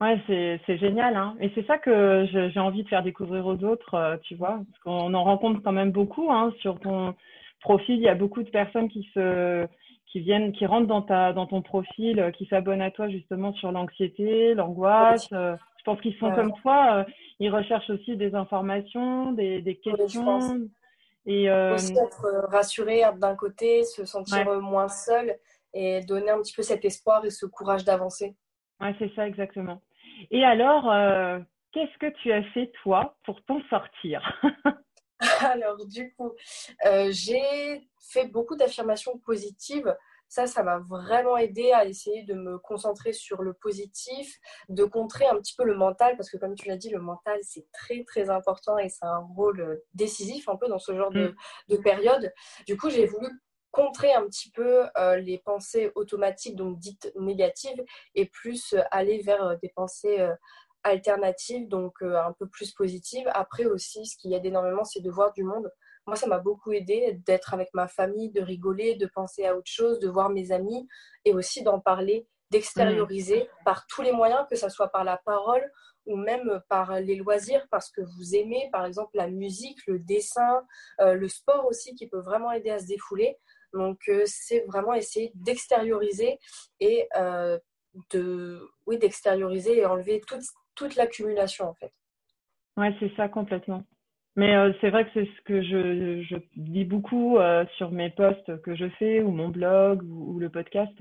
Ouais, 0.00 0.20
c'est 0.66 0.76
génial. 0.76 1.16
Hein. 1.16 1.36
Et 1.40 1.50
c'est 1.54 1.66
ça 1.66 1.78
que 1.78 2.26
j'ai 2.30 2.60
envie 2.60 2.82
de 2.82 2.88
faire 2.88 3.02
découvrir 3.02 3.46
aux 3.46 3.64
autres, 3.64 3.94
euh, 3.94 4.16
tu 4.22 4.34
vois, 4.34 4.60
parce 4.70 4.78
qu'on 4.84 5.14
en 5.14 5.24
rencontre 5.24 5.62
quand 5.62 5.72
même 5.72 5.90
beaucoup. 5.90 6.30
Hein, 6.30 6.52
sur 6.60 6.78
ton 6.80 7.14
profil, 7.60 7.96
il 7.96 8.02
y 8.02 8.08
a 8.08 8.14
beaucoup 8.14 8.42
de 8.42 8.50
personnes 8.50 8.88
qui 8.88 9.08
se 9.14 9.66
qui 10.06 10.20
viennent, 10.20 10.52
qui 10.52 10.66
rentrent 10.66 10.86
dans 10.86 11.00
ta 11.00 11.32
dans 11.32 11.46
ton 11.46 11.62
profil, 11.62 12.20
euh, 12.20 12.30
qui 12.30 12.44
s'abonnent 12.46 12.82
à 12.82 12.90
toi 12.90 13.08
justement 13.08 13.54
sur 13.54 13.72
l'anxiété, 13.72 14.52
l'angoisse. 14.52 15.28
Euh, 15.32 15.56
je 15.78 15.84
pense 15.84 16.00
qu'ils 16.02 16.16
sont 16.18 16.32
comme 16.32 16.52
toi. 16.60 17.06
ils 17.38 17.48
recherchent 17.48 17.90
aussi 17.90 18.16
des 18.16 18.34
informations, 18.34 19.32
des, 19.32 19.62
des 19.62 19.76
questions. 19.76 20.68
et 21.26 21.50
aussi 21.50 21.92
être 21.92 22.48
rassuré 22.48 23.02
d'un 23.18 23.36
côté, 23.36 23.84
se 23.84 24.04
sentir 24.04 24.60
moins 24.60 24.88
seul 24.88 25.36
et 25.72 26.00
donner 26.00 26.30
un 26.30 26.40
petit 26.42 26.54
peu 26.54 26.62
cet 26.62 26.84
espoir 26.84 27.24
et 27.24 27.30
ce 27.30 27.46
courage 27.46 27.84
d'avancer. 27.84 28.34
Ouais, 28.80 28.94
c'est 28.98 29.14
ça 29.14 29.26
exactement. 29.26 29.82
Et 30.30 30.44
alors, 30.44 30.90
euh, 30.90 31.38
qu'est-ce 31.72 31.98
que 31.98 32.12
tu 32.22 32.32
as 32.32 32.42
fait 32.52 32.70
toi 32.82 33.16
pour 33.24 33.42
t'en 33.44 33.60
sortir 33.68 34.22
Alors, 35.40 35.86
du 35.86 36.14
coup, 36.14 36.32
euh, 36.84 37.08
j'ai 37.10 37.88
fait 38.10 38.26
beaucoup 38.26 38.56
d'affirmations 38.56 39.18
positives. 39.18 39.94
Ça, 40.28 40.46
ça 40.46 40.62
m'a 40.62 40.78
vraiment 40.78 41.36
aidé 41.36 41.70
à 41.72 41.86
essayer 41.86 42.24
de 42.24 42.34
me 42.34 42.58
concentrer 42.58 43.12
sur 43.12 43.42
le 43.42 43.54
positif, 43.54 44.38
de 44.68 44.84
contrer 44.84 45.24
un 45.26 45.36
petit 45.36 45.54
peu 45.56 45.64
le 45.64 45.76
mental, 45.76 46.16
parce 46.16 46.28
que 46.28 46.36
comme 46.36 46.54
tu 46.54 46.68
l'as 46.68 46.76
dit, 46.76 46.90
le 46.90 47.00
mental, 47.00 47.38
c'est 47.42 47.66
très, 47.72 48.04
très 48.04 48.28
important 48.28 48.76
et 48.76 48.88
c'est 48.88 49.04
un 49.04 49.20
rôle 49.36 49.80
décisif 49.94 50.48
un 50.48 50.56
peu 50.56 50.68
dans 50.68 50.80
ce 50.80 50.94
genre 50.96 51.10
de, 51.12 51.28
mm. 51.28 51.34
de 51.68 51.76
période. 51.76 52.32
Du 52.66 52.76
coup, 52.76 52.90
j'ai 52.90 53.06
voulu 53.06 53.28
contrer 53.76 54.14
un 54.14 54.24
petit 54.26 54.50
peu 54.50 54.86
les 55.18 55.36
pensées 55.44 55.92
automatiques, 55.94 56.56
donc 56.56 56.78
dites 56.78 57.12
négatives, 57.14 57.84
et 58.14 58.24
plus 58.24 58.74
aller 58.90 59.20
vers 59.20 59.58
des 59.58 59.68
pensées 59.68 60.26
alternatives, 60.82 61.68
donc 61.68 62.00
un 62.00 62.32
peu 62.38 62.48
plus 62.48 62.72
positives. 62.72 63.28
Après 63.34 63.66
aussi, 63.66 64.06
ce 64.06 64.16
qui 64.16 64.32
aide 64.32 64.46
énormément, 64.46 64.84
c'est 64.84 65.02
de 65.02 65.10
voir 65.10 65.34
du 65.34 65.44
monde. 65.44 65.70
Moi, 66.06 66.16
ça 66.16 66.26
m'a 66.26 66.38
beaucoup 66.38 66.72
aidé 66.72 67.20
d'être 67.26 67.52
avec 67.52 67.68
ma 67.74 67.86
famille, 67.86 68.30
de 68.30 68.40
rigoler, 68.40 68.94
de 68.94 69.06
penser 69.06 69.44
à 69.44 69.54
autre 69.54 69.70
chose, 69.70 69.98
de 69.98 70.08
voir 70.08 70.30
mes 70.30 70.52
amis 70.52 70.88
et 71.26 71.34
aussi 71.34 71.62
d'en 71.62 71.80
parler, 71.80 72.26
d'extérioriser 72.50 73.42
mmh. 73.42 73.64
par 73.64 73.86
tous 73.88 74.00
les 74.02 74.12
moyens, 74.12 74.46
que 74.48 74.56
ce 74.56 74.70
soit 74.70 74.88
par 74.88 75.04
la 75.04 75.18
parole 75.18 75.70
ou 76.06 76.16
même 76.16 76.62
par 76.68 77.00
les 77.00 77.16
loisirs, 77.16 77.66
parce 77.70 77.90
que 77.90 78.00
vous 78.00 78.36
aimez, 78.36 78.68
par 78.72 78.86
exemple, 78.86 79.10
la 79.14 79.28
musique, 79.28 79.84
le 79.86 79.98
dessin, 79.98 80.62
euh, 81.00 81.14
le 81.14 81.28
sport 81.28 81.66
aussi, 81.66 81.94
qui 81.96 82.06
peut 82.06 82.20
vraiment 82.20 82.52
aider 82.52 82.70
à 82.70 82.78
se 82.78 82.86
défouler. 82.86 83.36
Donc, 83.72 83.98
euh, 84.08 84.22
c'est 84.26 84.64
vraiment 84.66 84.94
essayer 84.94 85.32
d'extérioriser 85.34 86.38
et 86.80 87.06
euh, 87.16 87.58
de, 88.12 88.60
oui, 88.86 88.98
d'extérioriser 88.98 89.78
et 89.78 89.86
enlever 89.86 90.20
toute, 90.26 90.42
toute 90.74 90.96
l'accumulation, 90.96 91.68
en 91.68 91.74
fait. 91.74 91.92
Ouais, 92.76 92.94
c'est 93.00 93.14
ça 93.16 93.28
complètement. 93.28 93.84
Mais 94.36 94.54
euh, 94.54 94.72
c'est 94.80 94.90
vrai 94.90 95.06
que 95.06 95.10
c'est 95.14 95.24
ce 95.24 95.42
que 95.44 95.62
je, 95.62 96.22
je 96.22 96.36
dis 96.56 96.84
beaucoup 96.84 97.38
sur 97.78 97.90
mes 97.90 98.10
posts 98.10 98.60
que 98.62 98.76
je 98.76 98.88
fais 98.98 99.22
ou 99.22 99.30
mon 99.30 99.48
blog 99.48 100.02
ou, 100.02 100.38
le 100.38 100.50
podcast. 100.50 100.92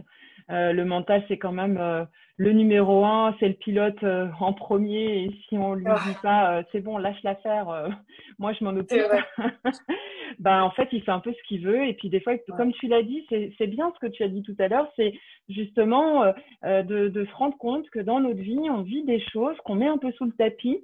Euh, 0.51 0.73
le 0.73 0.85
mental, 0.85 1.23
c'est 1.27 1.37
quand 1.37 1.51
même 1.51 2.07
le 2.37 2.51
numéro 2.51 3.03
un, 3.03 3.35
c'est 3.39 3.47
le 3.47 3.55
pilote 3.55 4.03
en 4.39 4.53
premier. 4.53 5.23
Et 5.23 5.31
si 5.47 5.57
on 5.57 5.73
lui 5.73 5.85
dit 5.85 6.15
pas, 6.21 6.63
c'est 6.71 6.81
bon, 6.81 6.97
lâche 6.97 7.21
l'affaire, 7.23 7.89
moi 8.39 8.53
je 8.53 8.63
m'en 8.63 8.71
occupe. 8.71 9.01
ben, 10.39 10.61
en 10.61 10.71
fait, 10.71 10.87
il 10.91 11.01
fait 11.01 11.11
un 11.11 11.19
peu 11.19 11.33
ce 11.33 11.47
qu'il 11.47 11.65
veut. 11.65 11.87
Et 11.87 11.93
puis 11.93 12.09
des 12.09 12.19
fois, 12.19 12.37
comme 12.57 12.73
tu 12.73 12.87
l'as 12.87 13.03
dit, 13.03 13.25
c'est 13.29 13.67
bien 13.67 13.91
ce 13.95 14.05
que 14.05 14.11
tu 14.11 14.23
as 14.23 14.27
dit 14.27 14.43
tout 14.43 14.55
à 14.59 14.67
l'heure, 14.67 14.87
c'est 14.95 15.13
justement 15.49 16.25
de, 16.63 17.07
de 17.07 17.25
se 17.25 17.35
rendre 17.35 17.57
compte 17.57 17.89
que 17.89 17.99
dans 17.99 18.19
notre 18.19 18.41
vie, 18.41 18.69
on 18.69 18.81
vit 18.81 19.03
des 19.03 19.19
choses 19.31 19.57
qu'on 19.65 19.75
met 19.75 19.87
un 19.87 19.97
peu 19.97 20.11
sous 20.11 20.25
le 20.25 20.33
tapis 20.33 20.79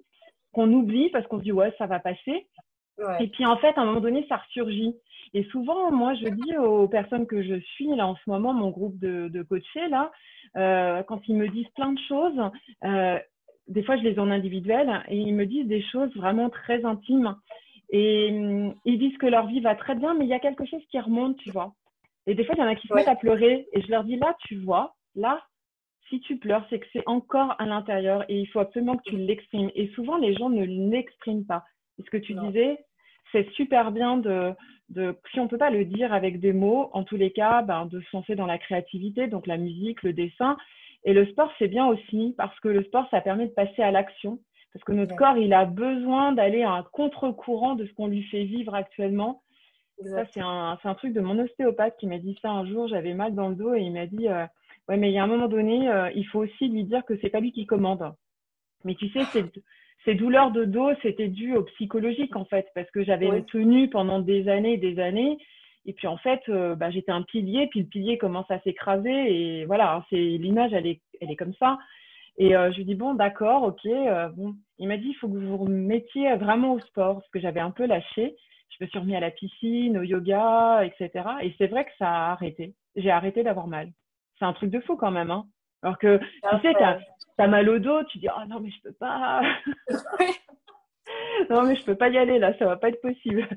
qu'on 0.54 0.72
oublie 0.72 1.10
parce 1.10 1.26
qu'on 1.28 1.40
se 1.40 1.44
dit 1.44 1.52
ouais 1.52 1.74
ça 1.78 1.86
va 1.86 2.00
passer 2.00 2.48
et 3.20 3.28
puis 3.28 3.46
en 3.46 3.58
fait 3.58 3.78
à 3.78 3.82
un 3.82 3.86
moment 3.86 4.02
donné 4.02 4.26
ça 4.28 4.38
ressurgit. 4.38 4.96
Et 5.34 5.44
souvent 5.46 5.92
moi 5.92 6.14
je 6.16 6.28
dis 6.28 6.58
aux 6.58 6.88
personnes 6.88 7.26
que 7.26 7.42
je 7.42 7.60
suis 7.60 7.88
là 7.88 8.08
en 8.08 8.16
ce 8.16 8.30
moment 8.30 8.54
mon 8.54 8.70
groupe 8.70 9.00
de, 9.00 9.30
de 9.30 9.44
coachés 9.44 9.88
là 9.90 10.12
euh, 10.58 11.04
quand 11.04 11.22
ils 11.28 11.36
me 11.36 11.48
disent 11.48 11.70
plein 11.76 11.94
de 11.94 12.00
choses 12.08 12.42
euh, 12.84 13.18
des 13.68 13.84
fois 13.84 13.98
je 13.98 14.04
les 14.04 14.14
ai 14.14 14.20
en 14.20 14.30
individuel 14.30 15.04
et 15.08 15.18
ils 15.18 15.34
me 15.34 15.46
disent 15.46 15.68
des 15.68 15.82
choses 15.82 16.16
vraiment 16.16 16.50
très 16.50 16.84
intimes. 16.86 17.36
Et 17.94 18.30
hum, 18.32 18.76
ils 18.86 19.00
disent 19.00 19.18
que 19.18 19.28
leur 19.28 19.48
vie 19.48 19.62
va 19.62 19.76
très 19.76 19.96
bien 19.96 20.14
mais 20.14 20.26
il 20.26 20.30
y 20.30 20.34
a 20.34 20.40
quelque 20.40 20.66
chose 20.66 20.84
qui 20.90 21.00
remonte 21.00 21.38
tu 21.38 21.52
vois. 21.52 21.74
Et 22.28 22.36
des 22.36 22.44
fois 22.44 22.56
il 22.58 22.62
y 22.62 22.64
en 22.64 22.68
a 22.68 22.76
qui 22.76 22.88
se 22.88 22.94
mettent 22.94 23.08
à 23.08 23.16
pleurer 23.16 23.68
et 23.74 23.82
je 23.82 23.90
leur 23.90 24.04
dis 24.04 24.18
là 24.18 24.36
tu 24.40 24.58
vois 24.58 24.96
là 25.16 25.42
si 26.12 26.20
tu 26.20 26.38
pleures, 26.38 26.66
c'est 26.70 26.80
que 26.80 26.86
c'est 26.92 27.08
encore 27.08 27.56
à 27.58 27.66
l'intérieur 27.66 28.26
et 28.30 28.38
il 28.38 28.46
faut 28.48 28.60
absolument 28.60 28.98
que 28.98 29.10
tu 29.10 29.18
l'exprimes. 29.18 29.72
Et 29.76 29.88
souvent, 29.96 30.18
les 30.18 30.36
gens 30.36 30.50
ne 30.50 30.66
l'expriment 30.66 31.46
pas. 31.46 31.64
Et 32.02 32.04
ce 32.06 32.10
que 32.10 32.18
tu 32.18 32.34
disais, 32.34 32.80
c'est 33.32 33.48
super 33.52 33.92
bien 33.92 34.18
de, 34.18 34.54
de, 34.90 35.16
si 35.32 35.40
on 35.40 35.44
ne 35.44 35.50
peut 35.50 35.58
pas 35.58 35.70
le 35.70 35.86
dire 35.86 36.14
avec 36.14 36.40
des 36.40 36.52
mots, 36.52 36.90
en 36.94 37.04
tous 37.04 37.16
les 37.16 37.32
cas, 37.32 37.62
ben, 37.62 37.86
de 37.86 38.02
se 38.02 38.08
lancer 38.14 38.36
dans 38.36 38.48
la 38.48 38.58
créativité, 38.58 39.28
donc 39.28 39.46
la 39.46 39.58
musique, 39.58 40.02
le 40.04 40.14
dessin. 40.14 40.58
Et 41.04 41.14
le 41.14 41.26
sport, 41.28 41.52
c'est 41.60 41.68
bien 41.68 41.88
aussi 41.88 42.34
parce 42.38 42.60
que 42.60 42.70
le 42.70 42.84
sport, 42.84 43.08
ça 43.12 43.22
permet 43.22 43.48
de 43.48 43.54
passer 43.54 43.84
à 43.84 43.92
l'action. 43.92 44.40
Parce 44.74 44.84
que 44.84 44.94
notre 44.94 45.16
corps, 45.16 45.38
il 45.38 45.54
a 45.54 45.66
besoin 45.66 46.32
d'aller 46.32 46.64
à 46.64 46.72
un 46.72 46.84
contre-courant 46.84 47.76
de 47.76 47.86
ce 47.86 47.94
qu'on 47.94 48.08
lui 48.08 48.24
fait 48.24 48.46
vivre 48.46 48.74
actuellement. 48.74 49.44
Ça, 50.04 50.26
c'est 50.34 50.42
un, 50.42 50.80
un, 50.84 50.96
truc 50.96 51.14
de 51.14 51.22
mon 51.22 51.38
ostéopathe 51.38 51.96
qui 52.00 52.08
m'a 52.08 52.18
dit 52.18 52.38
ça 52.42 52.50
un 52.50 52.66
jour. 52.66 52.88
J'avais 52.88 53.14
mal 53.14 53.36
dans 53.36 53.50
le 53.50 53.56
dos 53.56 53.76
et 53.76 53.82
il 53.82 53.92
m'a 53.92 54.08
dit 54.08 54.28
euh, 54.28 54.46
Ouais, 54.88 54.98
mais 54.98 55.12
il 55.12 55.14
y 55.14 55.20
a 55.20 55.24
un 55.24 55.28
moment 55.28 55.48
donné, 55.48 55.90
euh, 55.90 56.10
il 56.16 56.26
faut 56.26 56.40
aussi 56.40 56.70
lui 56.70 56.86
dire 56.86 57.06
que 57.06 57.14
c'est 57.22 57.30
pas 57.30 57.40
lui 57.40 57.52
qui 57.52 57.68
commande. 57.68 58.14
Mais 58.84 58.96
tu 58.96 59.10
sais, 59.10 59.22
ces 60.06 60.16
douleurs 60.16 60.52
de 60.52 60.66
dos, 60.66 60.92
c'était 61.02 61.28
dû 61.28 61.56
au 61.56 61.64
psychologique 61.64 62.36
en 62.36 62.46
fait, 62.46 62.68
parce 62.76 62.90
que 62.92 63.04
j'avais 63.04 63.44
tenu 63.44 63.90
pendant 63.90 64.20
des 64.20 64.50
années, 64.50 64.74
et 64.74 64.78
des 64.78 65.00
années, 65.00 65.38
et 65.86 65.94
puis 65.94 66.08
en 66.08 66.18
fait, 66.18 66.42
euh, 66.50 66.76
bah, 66.76 66.92
j'étais 66.92 67.12
un 67.12 67.24
pilier, 67.24 67.68
puis 67.68 67.82
le 67.82 67.86
pilier 67.88 68.18
commence 68.18 68.50
à 68.50 68.60
s'écraser, 68.62 69.10
et 69.10 69.66
voilà, 69.66 69.96
hein, 69.96 70.06
c'est 70.10 70.18
l'image, 70.18 70.74
elle 70.74 70.88
est, 70.88 71.02
elle 71.20 71.32
est 71.32 71.36
comme 71.36 71.54
ça. 71.56 71.78
Et 72.38 72.56
euh, 72.56 72.72
je 72.72 72.78
lui 72.78 72.86
dis 72.86 72.96
bon, 72.96 73.14
d'accord, 73.14 73.64
ok. 73.64 73.88
bon, 74.36 74.56
il 74.80 74.88
m'a 74.88 74.98
dit 74.98 75.10
il 75.10 75.16
faut 75.16 75.28
que 75.28 75.38
vous 75.38 75.48
vous 75.48 75.58
remettiez 75.58 76.36
vraiment 76.36 76.74
au 76.74 76.80
sport, 76.80 77.16
parce 77.16 77.30
que 77.30 77.40
j'avais 77.40 77.60
un 77.60 77.72
peu 77.72 77.86
lâché. 77.86 78.36
Je 78.70 78.86
me 78.86 78.90
suis 78.90 79.00
remis 79.00 79.16
à 79.16 79.20
la 79.20 79.32
piscine, 79.32 79.98
au 79.98 80.02
yoga, 80.02 80.86
etc. 80.86 81.26
Et 81.44 81.54
c'est 81.58 81.68
vrai 81.68 81.84
que 81.84 81.92
ça 82.00 82.08
a 82.08 82.32
arrêté. 82.32 82.74
J'ai 82.96 83.12
arrêté 83.12 83.44
d'avoir 83.44 83.68
mal 83.68 83.92
c'est 84.42 84.46
un 84.46 84.54
truc 84.54 84.72
de 84.72 84.80
fou 84.82 84.98
quand 84.98 85.12
même. 85.12 85.32
Hein. 85.32 85.46
Alors 85.84 85.98
que 86.00 86.18
tu 86.18 86.62
sais, 86.62 86.74
mal 87.48 87.70
au 87.70 87.80
dos, 87.80 88.04
tu 88.06 88.20
dis 88.20 88.28
oh 88.30 88.46
non 88.48 88.60
mais 88.60 88.70
je 88.70 88.82
peux 88.82 88.94
pas. 88.94 89.42
non 91.50 91.64
mais 91.64 91.76
je 91.76 91.84
peux 91.84 91.96
pas 91.96 92.10
y 92.10 92.18
aller 92.18 92.40
là, 92.40 92.58
ça 92.58 92.66
va 92.66 92.78
pas 92.78 92.90
être 92.90 93.02
possible. 93.02 93.48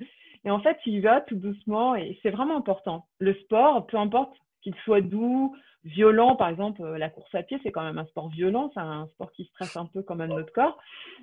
Et 0.44 0.50
en 0.50 0.60
fait, 0.60 0.78
y 0.86 1.00
vas 1.00 1.22
tout 1.22 1.36
doucement 1.36 1.94
et 1.94 2.18
c'est 2.22 2.30
vraiment 2.30 2.56
important. 2.56 3.06
Le 3.18 3.34
sport, 3.34 3.86
peu 3.86 3.96
importe 3.96 4.34
qu'il 4.62 4.74
soit 4.84 5.00
doux, 5.00 5.56
violent, 5.84 6.36
par 6.36 6.48
exemple, 6.48 6.82
euh, 6.82 6.98
la 6.98 7.08
course 7.08 7.34
à 7.34 7.42
pied, 7.42 7.58
c'est 7.62 7.72
quand 7.72 7.82
même 7.82 7.98
un 7.98 8.06
sport 8.06 8.28
violent, 8.28 8.70
c'est 8.74 8.80
un 8.80 9.06
sport 9.08 9.32
qui 9.32 9.44
stresse 9.46 9.76
un 9.76 9.86
peu 9.86 10.02
quand 10.02 10.16
même 10.16 10.30
notre 10.30 10.52
corps. 10.52 10.78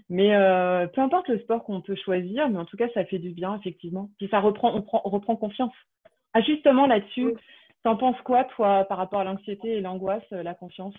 Mais 0.10 0.36
euh, 0.36 0.88
peu 0.88 1.02
importe 1.02 1.28
le 1.28 1.40
sport 1.40 1.64
qu'on 1.64 1.82
peut 1.82 1.96
choisir, 1.96 2.50
mais 2.50 2.60
en 2.60 2.66
tout 2.66 2.78
cas, 2.78 2.88
ça 2.94 3.06
fait 3.06 3.20
du 3.20 3.30
bien, 3.32 3.56
effectivement. 3.56 4.10
Puis 4.18 4.28
ça 4.30 4.40
reprend, 4.40 4.74
on, 4.76 4.82
prend, 4.82 5.02
on 5.06 5.10
reprend 5.10 5.36
confiance. 5.36 5.74
Ah, 6.34 6.42
justement 6.42 6.88
là-dessus, 6.88 7.36
T'en 7.84 7.98
penses 7.98 8.22
quoi, 8.24 8.44
toi, 8.44 8.86
par 8.86 8.98
rapport 8.98 9.22
à 9.22 9.24
l'anxiété 9.24 9.70
et 9.70 9.82
l'angoisse, 9.82 10.24
euh, 10.34 10.44
la 10.44 10.54
confiance? 10.54 10.94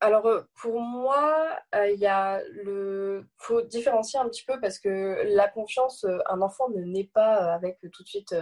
Alors 0.00 0.26
euh, 0.26 0.42
pour 0.60 0.80
moi, 0.80 1.58
euh, 1.74 1.90
il 1.90 2.00
y 2.00 2.06
a 2.06 2.42
le 2.64 3.26
faut 3.38 3.62
différencier 3.62 4.18
un 4.18 4.28
petit 4.28 4.44
peu 4.44 4.60
parce 4.60 4.78
que 4.78 5.22
la 5.34 5.48
confiance, 5.48 6.06
un 6.26 6.42
enfant 6.42 6.68
ne 6.70 6.82
naît 6.82 7.10
pas 7.12 7.54
avec 7.54 7.78
tout 7.92 8.02
de 8.02 8.08
suite 8.08 8.34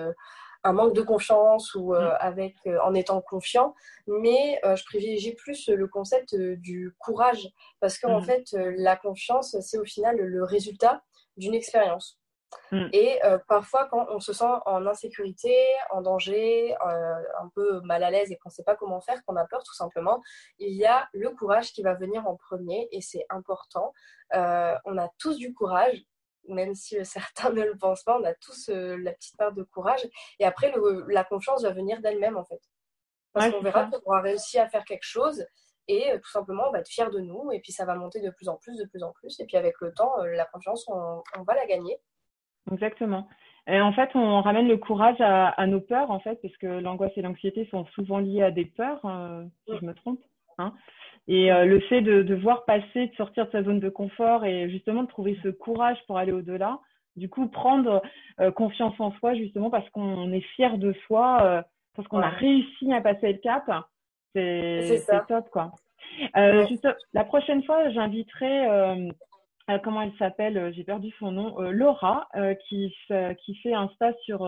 un 0.64 0.72
manque 0.72 0.94
de 0.94 1.02
confiance 1.02 1.74
ou 1.74 1.92
mm. 1.92 2.16
avec 2.20 2.56
en 2.82 2.94
étant 2.94 3.20
confiant, 3.20 3.74
mais 4.06 4.60
je 4.64 4.84
privilégie 4.84 5.34
plus 5.34 5.68
le 5.68 5.88
concept 5.88 6.34
du 6.34 6.94
courage 6.98 7.48
parce 7.80 7.98
qu'en 7.98 8.16
en 8.16 8.20
mm. 8.20 8.24
fait 8.24 8.44
la 8.76 8.96
confiance 8.96 9.56
c'est 9.60 9.78
au 9.78 9.84
final 9.84 10.16
le 10.16 10.44
résultat 10.44 11.02
d'une 11.36 11.54
expérience. 11.54 12.21
Mm. 12.70 12.88
Et 12.92 13.24
euh, 13.24 13.38
parfois, 13.48 13.86
quand 13.86 14.06
on 14.08 14.20
se 14.20 14.32
sent 14.32 14.44
en 14.66 14.86
insécurité, 14.86 15.54
en 15.90 16.02
danger, 16.02 16.74
euh, 16.74 17.22
un 17.40 17.48
peu 17.54 17.80
mal 17.82 18.02
à 18.02 18.10
l'aise 18.10 18.30
et 18.32 18.36
qu'on 18.36 18.48
ne 18.48 18.52
sait 18.52 18.64
pas 18.64 18.76
comment 18.76 19.00
faire, 19.00 19.22
qu'on 19.24 19.36
a 19.36 19.46
peur 19.46 19.62
tout 19.62 19.74
simplement, 19.74 20.22
il 20.58 20.74
y 20.74 20.86
a 20.86 21.08
le 21.12 21.30
courage 21.30 21.72
qui 21.72 21.82
va 21.82 21.94
venir 21.94 22.26
en 22.26 22.36
premier 22.36 22.88
et 22.90 23.00
c'est 23.00 23.26
important. 23.28 23.92
Euh, 24.34 24.74
on 24.84 24.96
a 24.98 25.08
tous 25.18 25.36
du 25.36 25.52
courage, 25.52 26.02
même 26.48 26.74
si 26.74 26.96
certains 27.04 27.50
ne 27.50 27.62
le 27.62 27.76
pensent 27.76 28.04
pas, 28.04 28.18
on 28.18 28.24
a 28.24 28.34
tous 28.34 28.68
la 28.68 29.12
petite 29.12 29.36
part 29.36 29.52
de 29.52 29.62
courage. 29.62 30.08
Et 30.38 30.44
après, 30.44 30.72
la 31.08 31.24
confiance 31.24 31.62
va 31.62 31.70
venir 31.70 32.00
d'elle-même 32.00 32.36
en 32.36 32.44
fait. 32.44 32.60
Parce 33.32 33.50
qu'on 33.50 33.62
verra 33.62 33.86
qu'on 33.86 33.98
aura 34.04 34.20
réussi 34.20 34.58
à 34.58 34.68
faire 34.68 34.84
quelque 34.84 35.06
chose 35.06 35.46
et 35.88 36.12
tout 36.22 36.30
simplement 36.30 36.68
on 36.68 36.70
va 36.70 36.80
être 36.80 36.88
fier 36.88 37.10
de 37.10 37.18
nous 37.18 37.50
et 37.50 37.60
puis 37.60 37.72
ça 37.72 37.86
va 37.86 37.94
monter 37.94 38.20
de 38.20 38.28
plus 38.28 38.48
en 38.50 38.56
plus, 38.56 38.76
de 38.76 38.84
plus 38.84 39.02
en 39.02 39.10
plus. 39.12 39.40
Et 39.40 39.46
puis 39.46 39.56
avec 39.56 39.80
le 39.80 39.92
temps, 39.94 40.22
la 40.22 40.44
confiance, 40.44 40.86
on 40.88 41.42
va 41.46 41.54
la 41.54 41.66
gagner. 41.66 41.98
Exactement. 42.70 43.28
Et 43.68 43.80
en 43.80 43.92
fait, 43.92 44.10
on 44.14 44.40
ramène 44.42 44.66
le 44.66 44.76
courage 44.76 45.20
à, 45.20 45.66
nos 45.66 45.80
peurs, 45.80 46.10
en 46.10 46.18
fait, 46.18 46.40
parce 46.42 46.56
que 46.56 46.66
l'angoisse 46.66 47.12
et 47.16 47.22
l'anxiété 47.22 47.66
sont 47.70 47.86
souvent 47.94 48.18
liées 48.18 48.42
à 48.42 48.50
des 48.50 48.64
peurs, 48.64 49.00
euh, 49.04 49.44
si 49.66 49.76
je 49.80 49.84
me 49.84 49.94
trompe. 49.94 50.20
Hein. 50.58 50.72
Et 51.28 51.52
euh, 51.52 51.64
le 51.64 51.78
fait 51.80 52.00
de, 52.00 52.22
de, 52.22 52.34
voir 52.34 52.64
passer, 52.64 53.06
de 53.06 53.14
sortir 53.14 53.46
de 53.46 53.52
sa 53.52 53.62
zone 53.62 53.78
de 53.78 53.88
confort 53.88 54.44
et 54.44 54.68
justement 54.68 55.04
de 55.04 55.08
trouver 55.08 55.38
ce 55.44 55.48
courage 55.48 55.98
pour 56.08 56.18
aller 56.18 56.32
au-delà, 56.32 56.80
du 57.14 57.28
coup, 57.28 57.46
prendre 57.46 58.02
euh, 58.40 58.50
confiance 58.50 58.98
en 58.98 59.12
soi, 59.12 59.34
justement, 59.34 59.70
parce 59.70 59.88
qu'on 59.90 60.32
est 60.32 60.40
fier 60.56 60.76
de 60.78 60.92
soi, 61.06 61.64
parce 61.94 62.08
qu'on 62.08 62.18
a 62.18 62.30
réussi 62.30 62.92
à 62.92 63.00
passer 63.00 63.32
le 63.32 63.38
cap, 63.38 63.64
c'est 64.34 65.04
top, 65.28 65.48
quoi. 65.50 65.72
Juste, 66.68 66.88
la 67.12 67.22
prochaine 67.22 67.62
fois, 67.62 67.90
j'inviterai 67.90 69.12
euh, 69.72 69.78
comment 69.78 70.02
elle 70.02 70.12
s'appelle, 70.18 70.58
euh, 70.58 70.72
j'ai 70.72 70.84
perdu 70.84 71.10
son 71.18 71.32
nom, 71.32 71.60
euh, 71.60 71.70
Laura, 71.70 72.28
qui, 72.68 72.94
qui 73.44 73.54
fait 73.56 73.74
un 73.74 73.88
stage 73.90 74.14
sur 74.24 74.46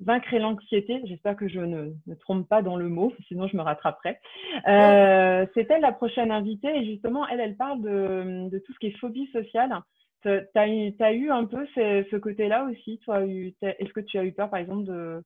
vaincre 0.00 0.36
l'anxiété. 0.36 1.00
J'espère 1.04 1.36
que 1.36 1.48
je 1.48 1.60
ne 1.60 1.92
me 2.06 2.16
trompe 2.16 2.48
pas 2.48 2.62
dans 2.62 2.76
le 2.76 2.88
mot, 2.88 3.12
sinon 3.28 3.46
je 3.48 3.56
me 3.56 3.62
rattraperai. 3.62 4.18
C'est 4.64 5.70
elle 5.70 5.80
la 5.80 5.92
prochaine 5.92 6.30
invitée 6.30 6.74
et 6.74 6.84
justement, 6.84 7.26
elle, 7.28 7.40
elle 7.40 7.56
parle 7.56 7.82
de, 7.82 8.48
de 8.48 8.58
tout 8.58 8.72
ce 8.72 8.78
qui 8.78 8.88
est 8.88 8.98
phobie 8.98 9.28
sociale. 9.32 9.72
Tu 10.22 10.30
as, 10.54 11.12
eu 11.12 11.30
un 11.30 11.44
peu 11.44 11.66
ce, 11.74 12.16
côté-là 12.16 12.64
aussi 12.64 12.98
toi 13.04 13.22
Est-ce 13.24 13.92
que 13.92 14.00
tu 14.00 14.18
as 14.18 14.24
eu 14.24 14.32
peur, 14.32 14.50
par 14.50 14.60
exemple, 14.60 14.84
de, 14.84 15.22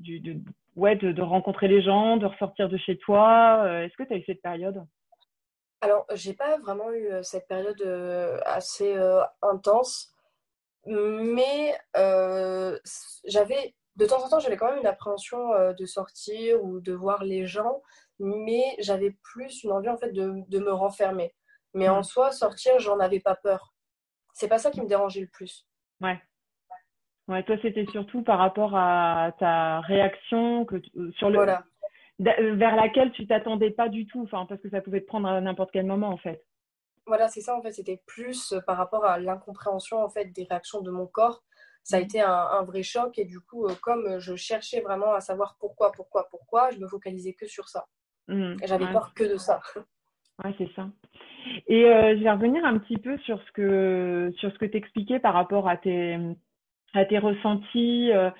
de, 0.00 0.36
ouais, 0.76 0.96
de, 0.96 1.12
de 1.12 1.22
rencontrer 1.22 1.68
les 1.68 1.82
gens, 1.82 2.16
de 2.16 2.26
ressortir 2.26 2.68
de 2.68 2.76
chez 2.76 2.96
toi 2.98 3.64
Est-ce 3.84 3.96
que 3.96 4.04
tu 4.04 4.14
as 4.14 4.16
eu 4.16 4.24
cette 4.26 4.42
période? 4.42 4.82
Alors, 5.80 6.04
j'ai 6.12 6.34
pas 6.34 6.58
vraiment 6.58 6.92
eu 6.92 7.10
euh, 7.10 7.22
cette 7.22 7.48
période 7.48 7.80
euh, 7.82 8.38
assez 8.44 8.96
euh, 8.96 9.22
intense, 9.40 10.14
mais 10.86 11.74
j'avais 13.24 13.74
de 13.96 14.06
temps 14.06 14.24
en 14.24 14.28
temps, 14.28 14.40
j'avais 14.40 14.56
quand 14.56 14.70
même 14.70 14.80
une 14.80 14.86
appréhension 14.86 15.50
de 15.76 15.84
sortir 15.84 16.62
ou 16.64 16.80
de 16.80 16.94
voir 16.94 17.22
les 17.22 17.44
gens, 17.46 17.82
mais 18.18 18.62
j'avais 18.78 19.10
plus 19.22 19.62
une 19.62 19.72
envie 19.72 19.90
en 19.90 19.98
fait 19.98 20.12
de, 20.12 20.42
de 20.48 20.58
me 20.58 20.72
renfermer. 20.72 21.34
Mais 21.74 21.88
en 21.88 22.00
mm. 22.00 22.04
soi, 22.04 22.32
sortir, 22.32 22.78
j'en 22.78 22.98
avais 22.98 23.20
pas 23.20 23.34
peur. 23.34 23.74
C'est 24.32 24.48
pas 24.48 24.58
ça 24.58 24.70
qui 24.70 24.80
me 24.80 24.86
dérangeait 24.86 25.20
le 25.20 25.28
plus. 25.28 25.66
Ouais. 26.00 26.18
Ouais, 27.28 27.44
toi, 27.44 27.56
c'était 27.60 27.86
surtout 27.92 28.22
par 28.22 28.38
rapport 28.38 28.74
à 28.74 29.32
ta 29.38 29.80
réaction 29.80 30.64
que 30.64 30.76
sur 31.16 31.28
le 31.28 31.36
voilà. 31.36 31.64
Euh, 32.20 32.54
vers 32.54 32.76
laquelle 32.76 33.12
tu 33.12 33.26
t'attendais 33.26 33.70
pas 33.70 33.88
du 33.88 34.06
tout, 34.06 34.22
enfin 34.22 34.46
parce 34.46 34.60
que 34.60 34.68
ça 34.68 34.80
pouvait 34.80 35.00
te 35.00 35.06
prendre 35.06 35.28
à 35.28 35.40
n'importe 35.40 35.70
quel 35.72 35.86
moment 35.86 36.08
en 36.08 36.18
fait. 36.18 36.44
Voilà, 37.06 37.28
c'est 37.28 37.40
ça 37.40 37.56
en 37.56 37.62
fait. 37.62 37.72
C'était 37.72 38.02
plus 38.06 38.54
par 38.66 38.76
rapport 38.76 39.04
à 39.04 39.18
l'incompréhension 39.18 40.02
en 40.02 40.08
fait 40.08 40.26
des 40.26 40.44
réactions 40.44 40.82
de 40.82 40.90
mon 40.90 41.06
corps 41.06 41.42
ça 41.82 41.96
a 41.96 42.00
mm. 42.00 42.04
été 42.04 42.20
un, 42.20 42.62
vrai 42.62 42.82
choc. 42.82 43.18
Et 43.18 43.24
du 43.24 43.40
coup, 43.40 43.66
euh, 43.66 43.74
comme 43.82 44.18
je 44.18 44.34
cherchais 44.36 44.80
vraiment 44.80 45.12
à 45.12 45.20
savoir 45.20 45.56
pourquoi, 45.60 45.92
pourquoi, 45.92 46.28
pourquoi, 46.30 46.70
je 46.70 46.78
me 46.78 46.86
focalisais 46.86 47.34
que 47.34 47.46
sur 47.46 47.68
ça. 47.68 47.86
Mm. 48.28 48.54
J'avais 48.64 48.90
peur 48.90 49.12
que 49.14 49.24
de 49.24 49.36
ça. 49.36 49.60
Ouais, 50.42 50.54
c'est 50.58 50.70
ça. 50.74 50.88
Et 51.66 51.84
euh, 51.84 52.16
je 52.16 52.22
vais 52.22 52.30
revenir 52.30 52.64
un 52.64 52.78
petit 52.78 52.96
peu 52.96 53.18
sur 53.18 53.42
ce 53.42 53.52
que 53.52 54.32
sur 54.38 54.52
ce 54.52 54.58
que 54.58 54.66
t'expliquais 54.66 55.18
par 55.18 55.34
rapport 55.34 55.68
à 55.68 55.76
tes 55.76 56.18
à 56.94 57.04
tes 57.04 57.18
ressentis, 57.18 58.10
euh, 58.12 58.30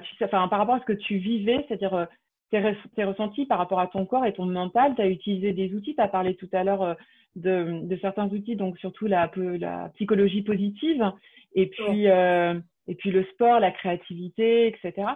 tu 0.00 0.16
sais, 0.16 0.24
enfin, 0.24 0.48
par 0.48 0.58
rapport 0.58 0.74
à 0.76 0.80
ce 0.80 0.84
que 0.86 0.92
tu 0.92 1.18
vivais, 1.18 1.64
c'est-à-dire 1.68 2.08
tes, 2.50 3.04
ressentis 3.04 3.46
par 3.46 3.58
rapport 3.58 3.80
à 3.80 3.86
ton 3.86 4.06
corps 4.06 4.26
et 4.26 4.32
ton 4.32 4.46
mental. 4.46 4.94
Tu 4.94 5.02
as 5.02 5.08
utilisé 5.08 5.52
des 5.52 5.74
outils, 5.74 5.94
tu 5.94 6.00
as 6.00 6.08
parlé 6.08 6.34
tout 6.34 6.48
à 6.52 6.64
l'heure 6.64 6.96
de, 7.36 7.86
de, 7.86 7.96
certains 7.98 8.28
outils, 8.28 8.56
donc 8.56 8.78
surtout 8.78 9.06
la, 9.06 9.30
la 9.36 9.90
psychologie 9.94 10.42
positive 10.42 11.12
et 11.54 11.66
puis, 11.66 12.08
euh, 12.08 12.58
et 12.86 12.94
puis 12.94 13.10
le 13.10 13.24
sport, 13.26 13.60
la 13.60 13.72
créativité, 13.72 14.68
etc. 14.68 15.08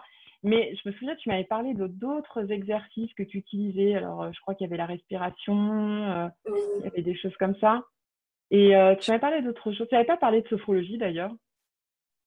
Mais 0.42 0.74
je 0.76 0.88
me 0.88 0.94
souviens, 0.94 1.16
tu 1.16 1.28
m'avais 1.28 1.44
parlé 1.44 1.74
de 1.74 1.86
d'autres 1.86 2.50
exercices 2.52 3.12
que 3.14 3.22
tu 3.22 3.38
utilisais. 3.38 3.94
Alors, 3.94 4.24
euh, 4.24 4.30
je 4.32 4.40
crois 4.40 4.54
qu'il 4.54 4.66
y 4.66 4.68
avait 4.68 4.76
la 4.76 4.86
respiration, 4.86 6.04
euh, 6.04 6.28
il 6.80 6.84
y 6.84 6.88
avait 6.88 7.02
des 7.02 7.16
choses 7.16 7.36
comme 7.38 7.56
ça. 7.56 7.82
Et 8.50 8.72
tu 9.00 9.10
m'avais 9.10 9.20
parlé 9.20 9.42
d'autres 9.42 9.72
choses. 9.72 9.88
Tu 9.88 9.94
n'avais 9.94 10.06
pas 10.06 10.18
parlé 10.18 10.42
de 10.42 10.48
sophrologie 10.48 10.98
d'ailleurs. 10.98 11.32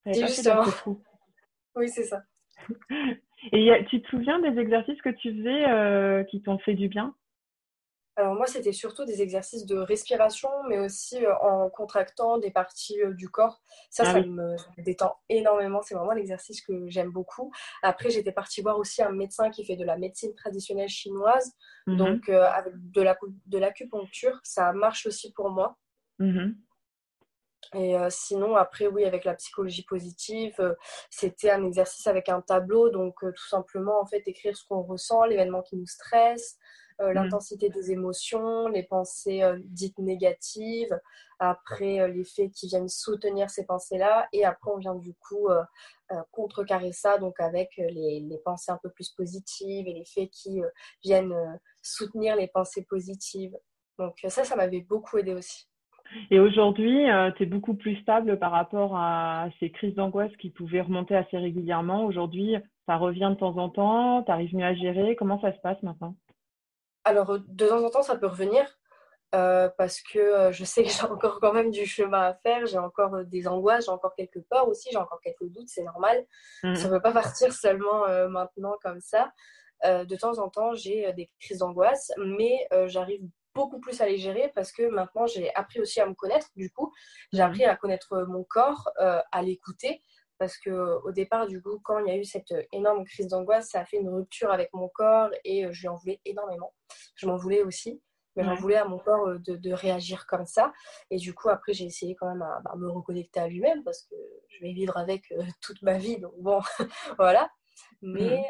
Justement. 0.06 0.64
Oui, 1.76 1.90
c'est 1.90 2.04
ça. 2.04 2.24
Et 3.52 3.72
tu 3.90 4.02
te 4.02 4.08
souviens 4.10 4.40
des 4.40 4.60
exercices 4.60 5.02
que 5.02 5.10
tu 5.10 5.32
faisais 5.36 6.26
qui 6.30 6.42
t'ont 6.42 6.58
fait 6.60 6.74
du 6.74 6.88
bien? 6.88 7.14
Alors 8.18 8.34
moi, 8.34 8.48
c'était 8.48 8.74
surtout 8.74 9.06
des 9.06 9.22
exercices 9.22 9.68
de 9.68 9.78
respiration, 9.78 10.50
mais 10.68 10.80
aussi 10.80 11.24
euh, 11.24 11.36
en 11.38 11.70
contractant 11.70 12.40
des 12.40 12.50
parties 12.50 13.00
euh, 13.04 13.14
du 13.14 13.30
corps. 13.30 13.62
Ça, 13.92 14.04
ah 14.08 14.14
ça, 14.14 14.22
me, 14.22 14.56
détend 14.80 15.16
énormément. 15.30 15.84
C'est 15.84 15.94
vraiment 15.94 16.14
l'exercice 16.14 16.62
que 16.62 16.90
j'aime 16.90 17.12
beaucoup. 17.12 17.52
Après, 17.84 18.10
j'étais 18.10 18.32
partie 18.32 18.64
voir 18.64 18.80
aussi 18.80 19.04
un 19.04 19.12
médecin 19.12 19.52
qui 19.52 19.64
fait 19.64 19.76
de 19.76 19.86
la 19.86 19.98
médecine 19.98 20.34
traditionnelle 20.34 20.90
chinoise. 20.90 21.56
Mhm. 21.86 21.98
Donc, 21.98 22.30
euh, 22.30 22.44
avec 22.46 22.74
de 22.76 23.60
l'acupuncture, 23.60 24.40
ça 24.42 24.74
marche 24.74 25.06
aussi 25.06 25.32
pour 25.32 25.52
moi. 25.52 25.78
Mhm. 26.18 26.56
Et 27.74 27.96
sinon, 28.10 28.56
après, 28.56 28.88
oui, 28.88 29.04
avec 29.04 29.26
la 29.26 29.34
psychologie 29.34 29.84
positive, 29.84 30.76
c'était 31.10 31.50
un 31.50 31.66
exercice 31.66 32.08
avec 32.08 32.30
un 32.30 32.42
tableau. 32.42 32.90
Donc, 32.90 33.16
tout 33.20 33.48
simplement, 33.50 34.00
en 34.00 34.06
fait, 34.06 34.24
écrire 34.26 34.56
ce 34.56 34.66
qu'on 34.66 34.84
ressent, 34.84 35.26
l'événement 35.26 35.62
qui 35.62 35.76
nous 35.76 35.86
stresse, 35.86 36.58
euh, 37.00 37.12
mm. 37.12 37.14
l'intensité 37.14 37.70
des 37.70 37.92
émotions, 37.92 38.68
les 38.68 38.84
pensées 38.84 39.44
euh, 39.44 39.60
dites 39.66 40.00
négatives, 40.00 41.00
après 41.38 42.00
euh, 42.00 42.08
les 42.08 42.24
faits 42.24 42.52
qui 42.52 42.68
viennent 42.68 42.90
soutenir 42.90 43.52
ces 43.52 43.66
pensées-là, 43.66 44.28
et 44.34 44.46
après 44.46 44.72
on 44.72 44.78
vient 44.78 44.96
du 44.96 45.14
coup 45.14 45.48
contrecarrer 46.32 46.94
ça 46.94 47.18
donc 47.18 47.38
avec 47.40 47.70
les, 47.78 48.22
les, 48.22 48.38
pensées 48.40 48.72
un 48.72 48.80
peu 48.82 48.90
plus 48.90 49.10
positives 49.10 49.88
et 49.88 49.94
les 49.94 50.06
faits 50.06 50.30
qui 50.32 50.62
viennent 51.04 51.60
soutenir 51.82 52.36
les 52.36 52.48
pensées 52.48 52.86
positives. 52.90 53.56
Donc 54.00 54.16
ça, 54.30 54.46
ça 54.46 54.56
m'avait 54.56 54.82
beaucoup 54.82 55.18
aidé 55.18 55.34
aussi. 55.34 55.68
Et 56.32 56.40
aujourd'hui, 56.40 57.06
tu 57.36 57.44
es 57.44 57.46
beaucoup 57.46 57.74
plus 57.74 57.96
stable 57.98 58.40
par 58.40 58.52
rapport 58.52 58.96
à 58.96 59.50
ces 59.60 59.72
crises 59.72 59.96
d'angoisse 59.96 60.36
qui 60.38 60.50
pouvaient 60.50 60.82
remonter 60.82 61.16
assez 61.16 61.38
régulièrement. 61.38 62.06
Aujourd'hui, 62.06 62.56
ça 62.88 62.96
revient 62.96 63.30
de 63.34 63.40
temps 63.40 63.58
en 63.58 63.70
temps, 63.70 64.24
tu 64.24 64.32
arrives 64.32 64.56
mieux 64.56 64.66
à 64.66 64.74
gérer. 64.74 65.16
Comment 65.16 65.40
ça 65.42 65.54
se 65.54 65.60
passe 65.60 65.82
maintenant? 65.84 66.16
Alors, 67.04 67.40
de 67.40 67.68
temps 67.68 67.84
en 67.84 67.90
temps, 67.90 68.02
ça 68.02 68.18
peut 68.18 68.28
revenir 68.28 68.66
euh, 69.36 69.70
parce 69.78 70.02
que 70.02 70.20
euh, 70.20 70.52
je 70.54 70.64
sais 70.64 70.84
que 70.84 70.90
j'ai 71.02 71.04
encore 71.04 71.40
quand 71.40 71.54
même 71.54 71.72
du 71.72 71.86
chemin 71.86 72.22
à 72.22 72.34
faire, 72.34 72.66
j'ai 72.66 72.78
encore 72.78 73.16
euh, 73.16 73.24
des 73.24 73.48
angoisses, 73.48 73.86
j'ai 73.86 73.92
encore 73.92 74.16
quelques 74.16 74.42
peurs 74.50 74.70
aussi, 74.70 74.90
j'ai 74.92 74.98
encore 74.98 75.20
quelques 75.22 75.52
doutes, 75.52 75.68
c'est 75.68 75.84
normal. 75.84 76.26
Mmh. 76.64 76.76
Ça 76.76 76.88
ne 76.88 76.94
peut 76.94 77.02
pas 77.02 77.12
partir 77.12 77.52
seulement 77.54 78.08
maintenant 78.30 78.76
comme 78.82 79.02
ça. 79.02 79.32
de 79.84 80.16
temps 80.16 80.40
en 80.40 80.50
temps, 80.50 80.74
j'ai 80.74 81.12
des 81.14 81.30
crises 81.40 81.60
d'angoisse, 81.60 82.12
mais 82.18 82.68
j'arrive 82.86 83.22
beaucoup 83.58 83.80
plus 83.80 84.00
à 84.00 84.06
les 84.06 84.18
gérer 84.18 84.52
parce 84.56 84.72
que 84.72 84.88
maintenant, 84.88 85.28
j'ai 85.28 85.54
appris 85.56 85.82
aussi 85.82 86.00
à 86.00 86.06
me 86.06 86.14
connaître. 86.14 86.48
Du 86.56 86.72
coup, 86.72 86.94
j'ai 87.34 87.42
appris 87.42 87.66
à 87.66 87.76
connaître 87.76 88.26
mon 88.30 88.44
corps, 88.44 88.90
à 88.98 89.42
l'écouter 89.42 90.02
parce 90.38 90.58
que 90.58 91.00
au 91.04 91.12
départ, 91.12 91.48
du 91.48 91.62
coup, 91.62 91.80
quand 91.84 92.00
il 92.00 92.08
y 92.08 92.12
a 92.12 92.18
eu 92.18 92.26
cette 92.26 92.54
énorme 92.72 93.06
crise 93.06 93.28
d'angoisse, 93.28 93.70
ça 93.70 93.82
a 93.82 93.86
fait 93.86 93.98
une 93.98 94.10
rupture 94.10 94.52
avec 94.52 94.74
mon 94.74 94.90
corps 94.90 95.30
et 95.44 95.66
euh, 95.66 95.72
je 95.72 95.82
lui 95.82 95.88
en 95.88 95.96
voulais 95.96 96.22
énormément. 96.26 96.74
Je 97.16 97.28
m'en 97.28 97.36
voulais 97.36 97.64
aussi, 97.64 98.02
mais 98.36 98.44
j'en 98.44 98.56
voulais 98.56 98.76
à 98.76 98.86
mon 98.86 99.00
corps 99.00 99.28
euh, 99.28 99.40
de, 99.40 99.72
réagir 99.74 100.26
comme 100.28 100.46
ça. 100.46 100.74
Et 101.10 101.18
du 101.18 101.34
coup, 101.34 101.50
après, 101.50 101.74
j'ai 101.74 101.86
essayé 101.86 102.16
quand 102.16 102.28
même 102.28 102.42
à, 102.42 102.62
bah, 102.64 102.74
me 102.78 102.90
reconnecter 102.90 103.40
à 103.40 103.48
lui-même 103.48 103.84
parce 103.84 104.04
que 104.04 104.16
je 104.50 104.62
vais 104.62 104.74
vivre 104.74 104.98
avec 104.98 105.32
euh, 105.32 105.44
toute 105.62 105.82
ma 105.82 105.98
vie. 105.98 106.20
Donc 106.20 106.34
bon, 106.38 106.60
voilà. 107.18 107.50
Mais 108.02 108.44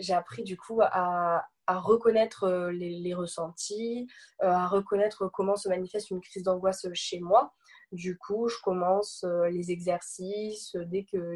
j'ai 0.00 0.12
appris 0.12 0.44
du 0.44 0.56
coup 0.56 0.80
à, 0.80 1.44
reconnaître 1.68 2.70
les, 2.70 3.14
ressentis, 3.14 4.06
à 4.40 4.66
reconnaître 4.68 5.28
comment 5.32 5.56
se 5.56 5.68
manifeste 5.68 6.10
une 6.10 6.20
crise 6.20 6.42
d'angoisse 6.42 6.86
chez 6.94 7.20
moi 7.20 7.52
du 7.92 8.16
coup, 8.18 8.48
je 8.48 8.56
commence 8.62 9.24
euh, 9.24 9.48
les 9.50 9.70
exercices 9.70 10.74
euh, 10.76 10.84
dès 10.86 11.04
que, 11.04 11.34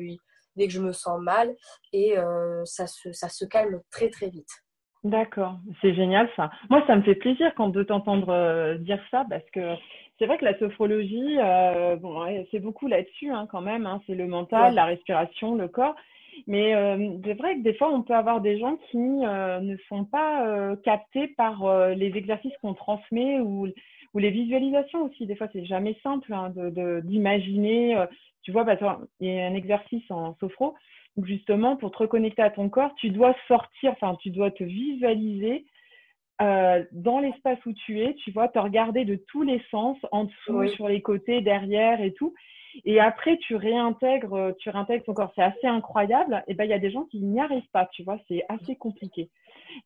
dès 0.57 0.67
que 0.67 0.73
je 0.73 0.81
me 0.81 0.93
sens 0.93 1.21
mal 1.21 1.55
et 1.93 2.19
euh, 2.19 2.65
ça, 2.65 2.87
se, 2.87 3.13
ça 3.13 3.29
se 3.29 3.45
calme 3.45 3.81
très 3.91 4.11
très 4.11 4.29
vite. 4.29 4.51
D'accord, 5.03 5.59
c'est 5.81 5.95
génial 5.95 6.29
ça. 6.37 6.51
Moi, 6.69 6.83
ça 6.87 6.95
me 6.95 7.03
fait 7.03 7.15
plaisir 7.15 7.53
quand 7.57 7.71
de 7.71 7.83
t'entendre 7.83 8.77
dire 8.81 9.03
ça 9.11 9.25
parce 9.31 9.49
que 9.51 9.75
c'est 10.19 10.27
vrai 10.27 10.37
que 10.37 10.45
la 10.45 10.59
sophrologie, 10.59 11.39
bon, 12.03 12.23
c'est 12.51 12.59
beaucoup 12.59 12.87
là-dessus 12.87 13.31
hein, 13.31 13.49
quand 13.51 13.63
même. 13.63 13.87
Hein. 13.87 14.03
c'est 14.07 14.15
le 14.15 14.27
mental, 14.27 14.75
la 14.75 14.85
respiration, 14.85 15.55
le 15.55 15.69
corps. 15.69 15.97
Mais 16.47 16.73
c'est 17.25 17.35
vrai 17.35 17.57
que 17.57 17.63
des 17.63 17.75
fois, 17.75 17.93
on 17.93 18.03
peut 18.03 18.15
avoir 18.15 18.41
des 18.41 18.59
gens 18.59 18.77
qui 18.91 18.99
ne 18.99 19.77
sont 19.89 20.05
pas 20.05 20.77
captés 20.85 21.29
par 21.29 21.89
les 21.91 22.17
exercices 22.17 22.57
qu'on 22.61 22.75
transmet 22.75 23.41
ou 23.41 23.69
ou 24.13 24.19
les 24.19 24.31
visualisations 24.31 25.05
aussi. 25.05 25.27
Des 25.27 25.37
fois, 25.37 25.49
c'est 25.53 25.65
jamais 25.65 25.97
simple 26.03 26.33
hein, 26.33 26.53
d'imaginer. 27.05 27.95
De, 27.95 28.09
tu 28.43 28.53
vois, 28.53 28.65
bah, 28.65 28.77
il 29.21 29.29
y 29.29 29.41
a 29.41 29.47
un 29.47 29.55
exercice 29.55 30.09
en 30.11 30.35
sophro 30.41 30.75
où 31.17 31.25
justement, 31.25 31.77
pour 31.77 31.91
te 31.91 31.99
reconnecter 31.99 32.43
à 32.43 32.51
ton 32.51 32.69
corps, 32.69 32.95
tu 32.97 33.11
dois 33.11 33.35
sortir, 33.49 33.93
enfin, 33.93 34.17
tu 34.21 34.31
dois 34.31 34.51
te 34.51 34.65
visualiser 34.65 35.65
euh, 36.41 36.85
dans 36.93 37.21
l'espace 37.21 37.59
où 37.67 37.73
tu 37.73 38.01
es, 38.01 38.15
tu 38.15 38.31
vois, 38.31 38.49
te 38.49 38.59
regarder 38.59 39.05
de 39.05 39.17
tous 39.29 39.43
les 39.43 39.61
sens, 39.71 39.99
en 40.13 40.25
dessous, 40.25 40.67
sur 40.69 40.89
les 40.89 41.03
côtés, 41.03 41.41
derrière 41.41 42.01
et 42.01 42.13
tout. 42.13 42.35
Et 42.85 43.01
après, 43.01 43.37
tu 43.39 43.57
réintègres, 43.57 44.55
tu 44.59 44.71
réintègres 44.71 45.05
ton 45.05 45.15
corps. 45.15 45.33
C'est 45.35 45.43
assez 45.43 45.67
incroyable. 45.67 46.43
Et 46.47 46.55
ben, 46.55 46.65
il 46.65 46.71
y 46.71 46.75
a 46.75 46.79
des 46.79 46.91
gens 46.91 47.05
qui 47.05 47.21
n'y 47.21 47.41
arrivent 47.41 47.69
pas, 47.73 47.87
tu 47.87 48.03
vois, 48.03 48.19
c'est 48.29 48.45
assez 48.49 48.77
compliqué. 48.77 49.31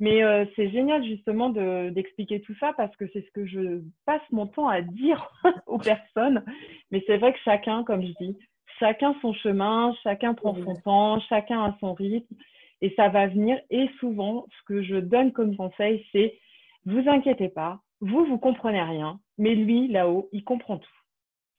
Mais 0.01 0.23
euh, 0.23 0.45
c'est 0.57 0.71
génial 0.71 1.05
justement 1.05 1.51
d'expliquer 1.51 2.41
tout 2.41 2.55
ça 2.59 2.73
parce 2.77 2.95
que 2.97 3.07
c'est 3.13 3.25
ce 3.25 3.31
que 3.33 3.47
je 3.47 3.81
passe 4.07 4.23
mon 4.31 4.47
temps 4.47 4.69
à 4.69 4.81
dire 4.81 5.31
aux 5.67 5.79
personnes. 5.79 6.45
Mais 6.91 7.03
c'est 7.07 7.19
vrai 7.19 7.33
que 7.33 7.39
chacun, 7.45 7.85
comme 7.85 8.03
je 8.03 8.13
dis, 8.21 8.39
chacun 8.79 9.15
son 9.21 9.33
chemin, 9.33 9.95
chacun 10.03 10.35
prend 10.35 10.55
son 10.55 10.75
temps, 10.75 11.21
chacun 11.29 11.63
a 11.63 11.77
son 11.81 11.95
rythme 11.95 12.35
et 12.81 12.93
ça 12.97 13.09
va 13.09 13.27
venir. 13.27 13.59
Et 13.71 13.89
souvent, 14.01 14.47
ce 14.59 14.65
que 14.67 14.83
je 14.83 14.97
donne 14.97 15.33
comme 15.33 15.57
conseil, 15.57 16.05
c'est 16.13 16.39
vous 16.87 17.09
inquiétez 17.09 17.49
pas, 17.49 17.81
vous, 18.01 18.25
vous 18.27 18.39
comprenez 18.39 18.83
rien, 18.83 19.19
mais 19.39 19.55
lui, 19.55 19.89
là-haut, 19.89 20.29
il 20.33 20.45
comprend 20.45 20.79
tout. 20.79 21.01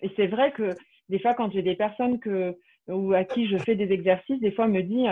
Et 0.01 0.11
c'est 0.15 0.27
vrai 0.27 0.51
que 0.51 0.75
des 1.09 1.19
fois, 1.19 1.33
quand 1.33 1.51
j'ai 1.51 1.61
des 1.61 1.75
personnes 1.75 2.19
que, 2.19 2.57
ou 2.87 3.13
à 3.13 3.23
qui 3.23 3.47
je 3.47 3.57
fais 3.57 3.75
des 3.75 3.91
exercices, 3.91 4.39
des 4.39 4.51
fois, 4.51 4.67
me 4.67 4.81
dit 4.81 5.05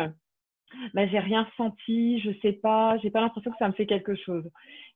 bah, 0.93 1.07
j'ai 1.07 1.19
rien 1.19 1.47
senti, 1.57 2.19
je 2.19 2.31
sais 2.41 2.53
pas, 2.53 2.97
j'ai 2.97 3.09
pas 3.09 3.21
l'impression 3.21 3.51
que 3.51 3.57
ça 3.57 3.67
me 3.67 3.73
fait 3.73 3.85
quelque 3.85 4.15
chose. 4.15 4.49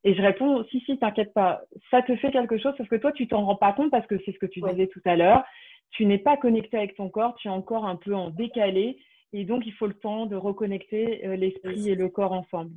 Et 0.03 0.13
je 0.13 0.21
réponds, 0.21 0.63
si, 0.65 0.79
si, 0.81 0.97
t'inquiète 0.97 1.33
pas, 1.33 1.61
ça 1.91 2.01
te 2.01 2.15
fait 2.17 2.31
quelque 2.31 2.57
chose, 2.57 2.73
sauf 2.77 2.87
que 2.87 2.95
toi, 2.95 3.11
tu 3.11 3.27
t'en 3.27 3.45
rends 3.45 3.55
pas 3.55 3.73
compte 3.73 3.91
parce 3.91 4.07
que 4.07 4.17
c'est 4.25 4.31
ce 4.31 4.39
que 4.39 4.45
tu 4.45 4.61
disais 4.61 4.87
tout 4.87 5.01
à 5.05 5.15
l'heure. 5.15 5.43
Tu 5.91 6.05
n'es 6.05 6.17
pas 6.17 6.37
connecté 6.37 6.77
avec 6.77 6.95
ton 6.95 7.09
corps, 7.09 7.35
tu 7.35 7.47
es 7.47 7.51
encore 7.51 7.85
un 7.85 7.95
peu 7.95 8.13
en 8.13 8.29
décalé. 8.29 8.99
Et 9.33 9.45
donc, 9.45 9.65
il 9.65 9.73
faut 9.73 9.87
le 9.87 9.93
temps 9.93 10.25
de 10.25 10.35
reconnecter 10.35 11.25
euh, 11.25 11.35
l'esprit 11.35 11.89
et 11.89 11.95
le 11.95 12.09
corps 12.09 12.31
ensemble. 12.31 12.71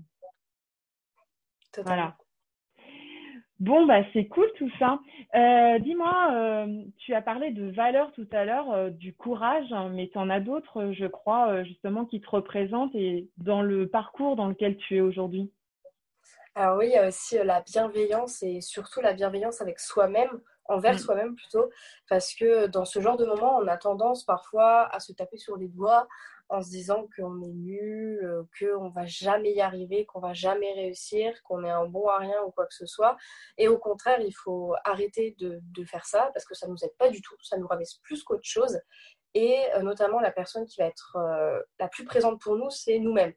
Voilà. 1.84 2.16
Bon, 3.60 3.84
bah, 3.84 4.00
c'est 4.14 4.26
cool 4.26 4.50
tout 4.56 4.70
ça. 4.78 4.98
Euh, 5.34 5.78
dis-moi, 5.80 6.30
euh, 6.32 6.82
tu 6.96 7.12
as 7.12 7.20
parlé 7.20 7.50
de 7.50 7.70
valeurs 7.70 8.10
tout 8.12 8.26
à 8.32 8.46
l'heure, 8.46 8.72
euh, 8.72 8.88
du 8.88 9.14
courage, 9.14 9.70
hein, 9.70 9.90
mais 9.90 10.08
tu 10.08 10.16
en 10.16 10.30
as 10.30 10.40
d'autres, 10.40 10.92
je 10.92 11.04
crois, 11.04 11.62
justement, 11.64 12.06
qui 12.06 12.22
te 12.22 12.30
représentent 12.30 12.94
et 12.94 13.28
dans 13.36 13.60
le 13.60 13.86
parcours 13.86 14.34
dans 14.34 14.46
lequel 14.46 14.78
tu 14.78 14.96
es 14.96 15.00
aujourd'hui? 15.02 15.52
Alors 16.54 16.78
oui, 16.78 16.86
il 16.86 16.92
y 16.92 16.96
a 16.96 17.06
aussi 17.06 17.36
la 17.44 17.60
bienveillance 17.60 18.42
et 18.42 18.62
surtout 18.62 19.02
la 19.02 19.12
bienveillance 19.12 19.60
avec 19.60 19.78
soi-même, 19.78 20.40
envers 20.64 20.94
mm. 20.94 20.98
soi-même 20.98 21.34
plutôt, 21.34 21.70
parce 22.08 22.34
que 22.34 22.66
dans 22.66 22.86
ce 22.86 22.98
genre 23.00 23.18
de 23.18 23.26
moment, 23.26 23.58
on 23.58 23.68
a 23.68 23.76
tendance 23.76 24.24
parfois 24.24 24.88
à 24.94 25.00
se 25.00 25.12
taper 25.12 25.36
sur 25.36 25.58
les 25.58 25.68
doigts, 25.68 26.08
en 26.50 26.62
se 26.62 26.68
disant 26.68 27.06
qu'on 27.16 27.40
est 27.42 27.52
nul, 27.52 28.20
euh, 28.24 28.42
qu'on 28.58 28.90
va 28.90 29.06
jamais 29.06 29.52
y 29.52 29.60
arriver, 29.60 30.04
qu'on 30.04 30.18
va 30.18 30.32
jamais 30.32 30.72
réussir, 30.72 31.40
qu'on 31.44 31.64
est 31.64 31.70
un 31.70 31.86
bon 31.86 32.08
à 32.08 32.18
rien 32.18 32.42
ou 32.44 32.50
quoi 32.50 32.66
que 32.66 32.74
ce 32.74 32.86
soit. 32.86 33.16
Et 33.56 33.68
au 33.68 33.78
contraire, 33.78 34.20
il 34.20 34.32
faut 34.32 34.74
arrêter 34.84 35.36
de, 35.38 35.60
faire 35.86 36.04
ça 36.04 36.30
parce 36.34 36.44
que 36.44 36.54
ça 36.54 36.66
ne 36.66 36.72
nous 36.72 36.84
aide 36.84 36.94
pas 36.98 37.08
du 37.08 37.22
tout, 37.22 37.34
ça 37.40 37.56
nous 37.56 37.66
rabaisse 37.66 37.94
plus 38.02 38.22
qu'autre 38.22 38.44
chose. 38.44 38.78
Et 39.32 39.64
euh, 39.76 39.82
notamment, 39.82 40.20
la 40.20 40.32
personne 40.32 40.66
qui 40.66 40.80
va 40.80 40.86
être 40.86 41.16
euh, 41.16 41.60
la 41.78 41.88
plus 41.88 42.04
présente 42.04 42.40
pour 42.40 42.56
nous, 42.56 42.70
c'est 42.70 42.98
nous-mêmes. 42.98 43.32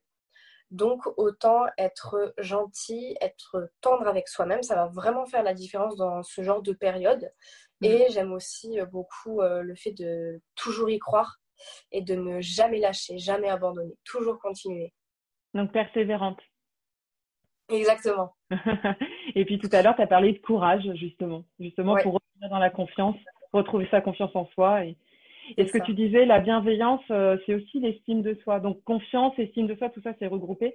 Donc, 0.71 1.02
autant 1.17 1.65
être 1.78 2.34
gentil, 2.39 3.15
être 3.21 3.69
tendre 3.80 4.08
avec 4.08 4.28
soi-même, 4.28 4.63
ça 4.63 4.76
va 4.76 4.88
vraiment 4.88 5.26
faire 5.28 5.43
la 5.43 5.54
différence 5.54 5.95
dans 5.95 6.23
ce 6.23 6.41
genre 6.41 6.63
de 6.63 6.73
période. 6.73 7.32
Mmh. 7.82 7.86
Et 7.86 8.08
j'aime 8.10 8.34
aussi 8.34 8.80
beaucoup 8.91 9.41
le 9.41 9.76
fait 9.76 9.91
de 9.91 10.41
toujours 10.56 10.89
y 10.89 10.97
croire 10.97 11.42
et 11.91 12.02
de 12.02 12.15
ne 12.15 12.41
jamais 12.41 12.80
lâcher, 12.80 13.17
jamais 13.17 13.49
abandonner, 13.49 13.95
toujours 14.04 14.39
continuer. 14.39 14.93
Donc 15.54 15.71
persévérante. 15.71 16.39
Exactement. 17.69 18.34
et 19.36 19.45
puis 19.45 19.58
tout 19.58 19.69
à 19.71 19.82
l'heure, 19.82 19.95
tu 19.95 20.02
as 20.02 20.08
parlé 20.08 20.34
de 20.34 20.39
courage, 20.39 20.84
justement, 20.95 21.45
justement 21.60 21.95
pour 21.95 22.19
revenir 22.19 22.49
dans 22.49 22.60
la 22.60 22.69
confiance, 22.69 23.15
retrouver 23.52 23.88
sa 23.89 24.02
confiance 24.02 24.36
en 24.36 24.45
soi. 24.47 24.86
Et, 24.86 24.97
ce 25.58 25.71
que 25.71 25.84
tu 25.84 25.93
disais, 25.93 26.26
la 26.26 26.39
bienveillance, 26.39 27.04
euh, 27.12 27.38
c'est 27.45 27.54
aussi 27.54 27.80
l'estime 27.80 28.21
de 28.21 28.34
soi. 28.43 28.60
Donc 28.60 28.84
confiance, 28.84 29.34
estime 29.38 29.67
de 29.67 29.76
soi, 29.76 29.89
tout 29.89 30.02
ça, 30.02 30.13
c'est 30.19 30.28
regroupé. 30.28 30.73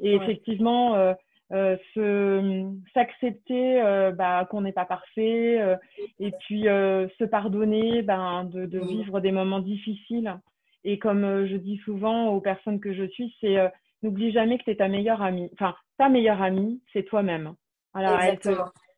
Et 0.00 0.14
effectivement, 0.14 0.94
euh, 0.94 1.12
euh, 1.12 1.14
se 1.50 2.72
s'accepter 2.92 3.80
euh, 3.80 4.10
bah, 4.12 4.46
qu'on 4.50 4.62
n'est 4.62 4.72
pas 4.72 4.84
parfait 4.84 5.60
euh, 5.60 5.76
et 6.18 6.32
puis 6.40 6.62
se 6.62 7.24
pardonner 7.24 8.02
ben, 8.02 8.44
de, 8.44 8.66
de, 8.66 8.80
vivre 8.80 9.20
des 9.20 9.32
moments 9.32 9.60
difficiles. 9.60 10.34
Et 10.84 10.98
comme 10.98 11.46
je 11.46 11.56
dis 11.56 11.78
souvent 11.78 12.28
aux 12.28 12.40
personnes 12.40 12.80
que 12.80 12.94
je 12.94 13.04
suis, 13.04 13.34
c'est 13.40 13.56
n'oublie 14.02 14.32
jamais 14.32 14.58
que 14.58 14.64
tu 14.64 14.70
es 14.70 14.76
ta 14.76 14.88
meilleure 14.88 15.22
amie. 15.22 15.50
Enfin, 15.54 15.74
ta 15.98 16.08
meilleure 16.08 16.42
amie, 16.42 16.80
c'est 16.92 17.04
toi-même. 17.04 17.54
Alors, 17.94 18.20
elle 18.20 18.38
te, 18.38 18.50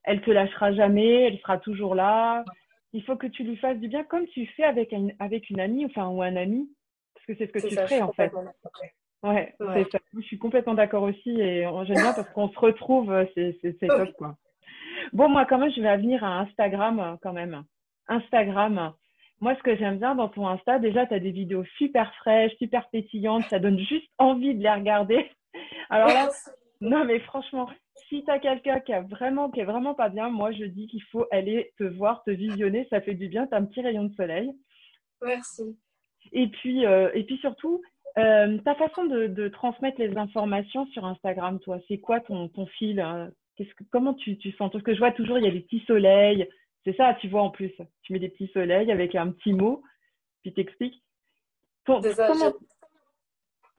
elle 0.04 0.20
te 0.22 0.30
lâchera 0.30 0.72
jamais, 0.72 1.28
elle 1.28 1.38
sera 1.38 1.58
toujours 1.58 1.94
là. 1.94 2.44
Il 2.92 3.02
faut 3.04 3.16
que 3.16 3.26
tu 3.26 3.44
lui 3.44 3.56
fasses 3.56 3.78
du 3.78 3.88
bien 3.88 4.04
comme 4.04 4.26
tu 4.26 4.46
fais 4.56 4.64
avec, 4.64 4.94
avec 5.18 5.50
une 5.50 5.60
amie 5.60 5.84
enfin, 5.84 6.08
ou 6.08 6.22
un 6.22 6.36
ami, 6.36 6.68
parce 7.14 7.26
que 7.26 7.34
c'est 7.36 7.46
ce 7.46 7.52
que 7.52 7.68
tu 7.68 7.74
ferais 7.74 8.02
en 8.02 8.12
fait. 8.12 8.32
Ouais, 9.22 9.54
ça. 9.58 9.98
Je 10.14 10.20
suis 10.20 10.38
complètement 10.38 10.74
d'accord 10.74 11.02
aussi 11.02 11.30
et 11.40 11.62
j'aime 11.84 11.96
bien 11.96 12.12
parce 12.12 12.28
qu'on 12.30 12.48
se 12.48 12.58
retrouve, 12.58 13.10
euh, 13.12 13.24
c'est 13.34 13.86
top 13.86 14.12
quoi. 14.16 14.36
Bon, 15.12 15.28
moi 15.28 15.44
quand 15.44 15.58
même, 15.58 15.72
je 15.72 15.80
vais 15.80 15.96
venir 15.96 16.22
à 16.22 16.40
Instagram 16.40 17.00
euh, 17.00 17.16
quand 17.22 17.32
même. 17.32 17.64
Instagram. 18.08 18.92
Moi, 19.40 19.54
ce 19.56 19.62
que 19.62 19.76
j'aime 19.76 19.98
bien 19.98 20.16
dans 20.16 20.28
ton 20.28 20.48
Insta, 20.48 20.80
déjà, 20.80 21.06
tu 21.06 21.14
as 21.14 21.20
des 21.20 21.30
vidéos 21.30 21.64
super 21.76 22.12
fraîches, 22.16 22.56
super 22.58 22.88
pétillantes, 22.90 23.44
ça 23.44 23.60
donne 23.60 23.78
juste 23.78 24.08
envie 24.18 24.54
de 24.54 24.62
les 24.62 24.70
regarder. 24.70 25.30
Alors 25.90 26.08
là, 26.08 26.28
non 26.80 27.04
mais 27.04 27.20
franchement, 27.20 27.68
si 28.08 28.24
tu 28.24 28.30
as 28.30 28.38
quelqu'un 28.38 28.80
qui, 28.80 28.92
a 28.92 29.02
vraiment, 29.02 29.50
qui 29.50 29.60
est 29.60 29.64
vraiment 29.64 29.94
pas 29.94 30.08
bien, 30.08 30.28
moi 30.28 30.52
je 30.52 30.64
dis 30.64 30.86
qu'il 30.86 31.02
faut 31.04 31.26
aller 31.30 31.72
te 31.78 31.84
voir, 31.84 32.22
te 32.24 32.30
visionner, 32.30 32.86
ça 32.90 33.00
fait 33.00 33.14
du 33.14 33.28
bien, 33.28 33.46
tu 33.46 33.54
as 33.54 33.58
un 33.58 33.64
petit 33.64 33.80
rayon 33.80 34.04
de 34.04 34.14
soleil. 34.14 34.52
Merci. 35.22 35.78
Et 36.32 36.48
puis, 36.48 36.84
euh, 36.84 37.10
et 37.14 37.24
puis 37.24 37.38
surtout, 37.38 37.82
euh, 38.18 38.58
ta 38.58 38.74
façon 38.74 39.04
de, 39.04 39.48
transmettre 39.48 40.00
les 40.00 40.16
informations 40.16 40.86
sur 40.88 41.04
Instagram, 41.04 41.58
toi, 41.60 41.78
c'est 41.88 41.98
quoi 41.98 42.20
ton, 42.20 42.48
ton 42.48 42.66
fil 42.66 43.00
hein 43.00 43.30
que, 43.56 43.64
Comment 43.90 44.14
tu, 44.14 44.36
tu 44.38 44.52
sens? 44.52 44.70
Parce 44.70 44.84
que 44.84 44.94
je 44.94 44.98
vois 44.98 45.12
toujours, 45.12 45.38
il 45.38 45.44
y 45.44 45.48
a 45.48 45.52
des 45.52 45.60
petits 45.60 45.84
soleils. 45.86 46.48
C'est 46.84 46.96
ça, 46.96 47.14
tu 47.20 47.28
vois 47.28 47.42
en 47.42 47.50
plus. 47.50 47.72
Tu 48.02 48.12
mets 48.12 48.18
des 48.18 48.28
petits 48.28 48.50
soleils 48.52 48.90
avec 48.92 49.14
un 49.14 49.30
petit 49.30 49.52
mot, 49.52 49.82
puis 50.42 50.52
t'expliques. 50.52 51.02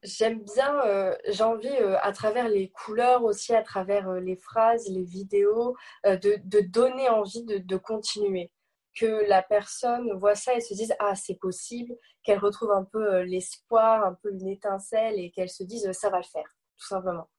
J'aime 0.02 0.42
bien, 0.56 0.80
euh, 0.86 1.14
j'ai 1.28 1.44
envie 1.44 1.68
euh, 1.68 1.98
à 2.02 2.14
travers 2.14 2.48
les 2.48 2.70
couleurs 2.70 3.24
aussi, 3.26 3.54
à 3.54 3.62
travers 3.62 4.12
les 4.14 4.38
phrases, 4.38 4.88
les 4.90 5.04
vidéos, 5.04 5.76
de, 6.06 6.40
de, 6.46 6.62
donner 6.62 7.10
envie 7.10 7.44
de, 7.44 7.58
de 7.58 7.78
continuer 7.78 8.50
que 8.96 9.28
la 9.28 9.42
personne 9.42 10.12
voit 10.14 10.36
ça 10.36 10.56
et 10.56 10.62
se 10.62 10.74
dise 10.74 10.94
ah 11.00 11.16
c'est 11.16 11.40
possible, 11.40 11.96
qu'elle 12.24 12.40
retrouve 12.40 12.72
un 12.72 12.84
peu 12.84 13.14
euh, 13.14 13.24
l'espoir, 13.24 14.06
un 14.06 14.14
peu 14.22 14.32
une 14.32 14.48
étincelle 14.48 15.20
et 15.20 15.32
qu'elle 15.32 15.50
se 15.50 15.64
dise 15.64 15.92
ça 15.92 16.10
va 16.10 16.18
le 16.18 16.24
faire, 16.24 16.56
tout 16.78 16.88
simplement. 16.88 17.30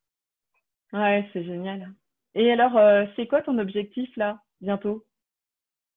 Ouais, 0.92 1.28
c'est 1.32 1.44
génial. 1.44 1.92
Et 2.34 2.50
alors, 2.50 2.76
euh, 2.76 3.04
c'est 3.16 3.26
quoi 3.26 3.42
ton 3.42 3.58
objectif 3.58 4.08
là, 4.16 4.40
bientôt? 4.60 5.06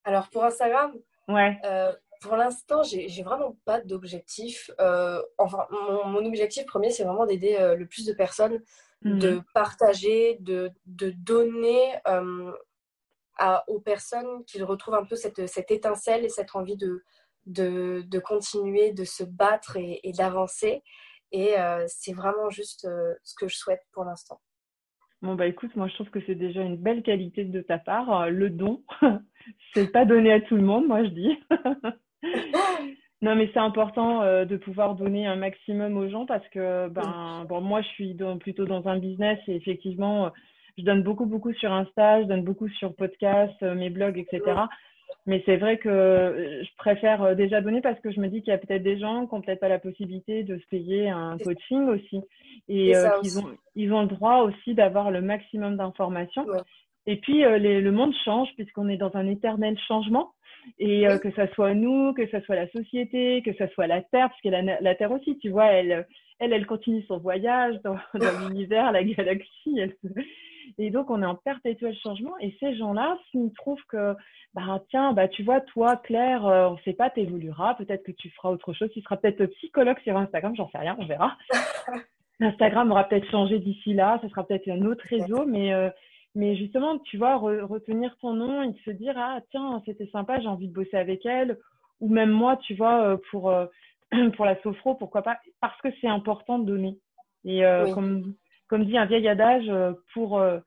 Alors 0.03 0.29
pour 0.29 0.43
Instagram, 0.43 0.93
ouais. 1.27 1.57
Euh, 1.65 1.93
pour 2.21 2.35
l'instant, 2.35 2.83
j'ai 2.83 3.23
vraiment 3.23 3.57
pas 3.65 3.81
d'objectif. 3.81 4.71
enfin, 5.37 5.67
mon, 5.69 6.25
objectif 6.25 6.65
premier, 6.65 6.89
c'est 6.89 7.03
vraiment 7.03 7.25
d'aider 7.25 7.57
le 7.77 7.85
plus 7.85 8.05
de 8.05 8.13
personnes, 8.13 8.61
de 9.01 9.31
mhm. 9.31 9.43
partager, 9.53 10.37
de, 10.39 10.71
de 10.85 11.11
donner 11.11 11.93
aux 13.67 13.79
personnes 13.79 14.43
qu'ils 14.45 14.63
retrouvent 14.63 14.95
un 14.95 15.05
peu 15.05 15.15
cette, 15.15 15.47
cette, 15.47 15.71
étincelle 15.71 16.25
et 16.25 16.29
cette 16.29 16.55
envie 16.55 16.77
de, 16.77 17.03
de, 17.45 18.03
de 18.07 18.19
continuer, 18.19 18.93
de 18.93 19.03
se 19.03 19.23
battre 19.23 19.77
et, 19.77 20.11
d'avancer. 20.17 20.83
Et 21.31 21.59
euh, 21.59 21.83
c'est 21.87 22.13
vraiment 22.13 22.49
juste 22.49 22.85
euh, 22.85 23.13
ce 23.23 23.33
que 23.35 23.47
je 23.47 23.55
souhaite 23.55 23.81
pour 23.91 24.05
l'instant. 24.05 24.39
Bon, 25.21 25.35
bah 25.35 25.47
écoute, 25.47 25.75
moi 25.75 25.87
je 25.87 25.93
trouve 25.95 26.09
que 26.09 26.19
c'est 26.25 26.35
déjà 26.35 26.61
une 26.61 26.77
belle 26.77 27.01
qualité 27.01 27.45
de 27.45 27.61
ta 27.61 27.77
part. 27.77 28.29
Le 28.29 28.49
don, 28.49 28.83
c'est 29.73 29.91
pas 29.91 30.05
donné 30.05 30.31
à 30.33 30.41
tout 30.41 30.55
le 30.55 30.61
monde, 30.61 30.85
moi 30.87 31.03
je 31.03 31.09
dis. 31.09 31.39
non, 33.21 33.35
mais 33.35 33.49
c'est 33.53 33.59
important 33.59 34.21
euh, 34.21 34.45
de 34.45 34.57
pouvoir 34.57 34.95
donner 34.95 35.25
un 35.25 35.37
maximum 35.37 35.97
aux 35.97 36.09
gens 36.09 36.25
parce 36.25 36.47
que, 36.49 36.89
ben, 36.89 37.45
bon, 37.47 37.61
moi 37.61 37.81
je 37.81 37.87
suis 37.87 38.17
plutôt 38.41 38.65
dans 38.65 38.85
un 38.87 38.99
business 38.99 39.39
et 39.47 39.55
effectivement, 39.55 40.31
je 40.77 40.83
donne 40.83 41.03
beaucoup, 41.03 41.25
beaucoup 41.25 41.53
sur 41.53 41.71
Insta, 41.71 42.21
je 42.21 42.27
donne 42.27 42.43
beaucoup 42.43 42.67
sur 42.69 42.95
podcast, 42.95 43.53
euh, 43.61 43.75
mes 43.75 43.89
blogs, 43.89 44.17
etc. 44.17 44.41
Mais 45.25 45.41
c'est 45.45 45.57
vrai 45.57 45.77
que 45.77 45.87
euh, 45.87 46.63
je 46.63 46.69
préfère 46.77 47.21
euh, 47.23 47.35
déjà 47.35 47.61
donner 47.61 47.81
parce 47.81 47.99
que 48.01 48.11
je 48.11 48.19
me 48.19 48.27
dis 48.27 48.41
qu'il 48.41 48.51
y 48.51 48.55
a 48.55 48.57
peut-être 48.57 48.83
des 48.83 48.99
gens 48.99 49.25
qui 49.25 49.35
n'ont 49.35 49.41
peut-être 49.41 49.59
pas 49.59 49.69
la 49.69 49.79
possibilité 49.79 50.43
de 50.43 50.57
se 50.57 50.67
payer 50.67 51.09
un 51.09 51.37
coaching 51.37 51.87
aussi. 51.87 52.21
Et 52.67 52.93
qu'ils 53.21 53.39
ont, 53.39 53.51
ils 53.75 53.93
ont 53.93 54.01
le 54.01 54.07
droit 54.07 54.39
aussi 54.39 54.73
d'avoir 54.73 55.11
le 55.11 55.21
maximum 55.21 55.77
d'informations. 55.77 56.45
Et 57.05 57.17
puis, 57.17 57.41
le 57.41 57.89
monde 57.91 58.13
change 58.25 58.49
puisqu'on 58.55 58.89
est 58.89 58.97
dans 58.97 59.15
un 59.15 59.27
éternel 59.27 59.77
changement. 59.87 60.31
Et 60.79 61.05
que 61.21 61.29
ce 61.31 61.45
soit 61.53 61.73
nous, 61.73 62.13
que 62.13 62.25
ce 62.27 62.39
soit 62.41 62.55
la 62.55 62.69
société, 62.69 63.41
que 63.43 63.51
ce 63.53 63.67
soit 63.73 63.87
la 63.87 64.01
Terre, 64.01 64.29
parce 64.29 64.41
que 64.41 64.47
la, 64.49 64.61
la 64.61 64.95
Terre 64.95 65.11
aussi, 65.11 65.37
tu 65.39 65.49
vois, 65.49 65.65
elle, 65.65 66.07
elle, 66.39 66.53
elle 66.53 66.65
continue 66.65 67.03
son 67.03 67.17
voyage 67.17 67.75
dans, 67.83 67.95
dans 68.13 68.47
l'univers, 68.47 68.91
la 68.91 69.03
galaxie. 69.03 69.77
Elle, 69.77 69.95
et 70.77 70.89
donc, 70.89 71.09
on 71.09 71.21
est 71.21 71.25
en 71.25 71.35
perpétuel 71.35 71.95
changement. 71.97 72.37
Et 72.39 72.55
ces 72.59 72.75
gens-là, 72.75 73.17
s'ils 73.29 73.53
trouvent 73.53 73.83
que, 73.87 74.15
bah, 74.53 74.81
tiens, 74.89 75.13
bah, 75.13 75.27
tu 75.27 75.43
vois, 75.43 75.61
toi, 75.61 75.97
Claire, 75.97 76.45
euh, 76.45 76.69
on 76.69 76.73
ne 76.73 76.79
sait 76.79 76.93
pas, 76.93 77.09
tu 77.09 77.21
évolueras, 77.21 77.75
peut-être 77.75 78.03
que 78.03 78.11
tu 78.11 78.29
feras 78.31 78.49
autre 78.49 78.73
chose. 78.73 78.89
Tu 78.93 79.01
seras 79.01 79.17
peut-être 79.17 79.45
psychologue 79.57 79.99
sur 80.03 80.17
Instagram, 80.17 80.55
j'en 80.55 80.69
sais 80.69 80.77
rien, 80.77 80.95
on 80.99 81.05
verra. 81.05 81.37
Instagram 82.39 82.91
aura 82.91 83.05
peut-être 83.05 83.29
changé 83.29 83.59
d'ici 83.59 83.93
là, 83.93 84.19
ce 84.21 84.27
sera 84.27 84.45
peut-être 84.45 84.67
un 84.67 84.81
autre 84.81 85.05
réseau, 85.07 85.45
mais, 85.45 85.73
euh, 85.73 85.89
mais 86.35 86.55
justement, 86.55 86.97
tu 86.99 87.17
vois, 87.17 87.37
retenir 87.37 88.17
ton 88.19 88.33
nom 88.33 88.63
et 88.63 88.73
se 88.83 88.91
dire, 88.91 89.13
ah, 89.17 89.39
tiens, 89.51 89.81
c'était 89.85 90.07
sympa, 90.07 90.39
j'ai 90.39 90.47
envie 90.47 90.67
de 90.67 90.73
bosser 90.73 90.97
avec 90.97 91.25
elle. 91.25 91.59
Ou 92.01 92.09
même 92.09 92.31
moi, 92.31 92.57
tu 92.57 92.75
vois, 92.75 93.03
euh, 93.03 93.17
pour, 93.31 93.53
pour 94.35 94.45
la 94.45 94.61
sophro, 94.61 94.95
pourquoi 94.95 95.21
pas, 95.21 95.37
parce 95.61 95.79
que 95.81 95.89
c'est 96.01 96.07
important 96.07 96.59
de 96.59 96.65
donner. 96.65 96.97
Et 97.45 97.61
comme 97.93 98.35
comme 98.73 98.85
dit 98.85 98.97
un 98.97 99.05
vieil 99.05 99.27
adage, 99.27 99.69
euh, 99.69 99.93
pour, 100.15 100.39
euh, 100.39 100.57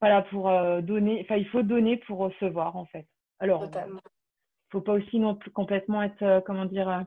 voilà, 0.00 0.22
pour 0.22 0.48
euh, 0.48 0.80
donner, 0.80 1.20
enfin, 1.20 1.36
il 1.36 1.46
faut 1.48 1.62
donner 1.62 1.98
pour 1.98 2.16
recevoir, 2.16 2.74
en 2.74 2.86
fait. 2.86 3.06
Alors, 3.38 3.66
il 3.70 3.92
ne 3.92 3.98
faut 4.70 4.80
pas 4.80 4.94
aussi 4.94 5.18
non 5.18 5.34
plus 5.34 5.50
complètement 5.50 6.02
être, 6.02 6.42
comment 6.46 6.64
dire, 6.64 7.04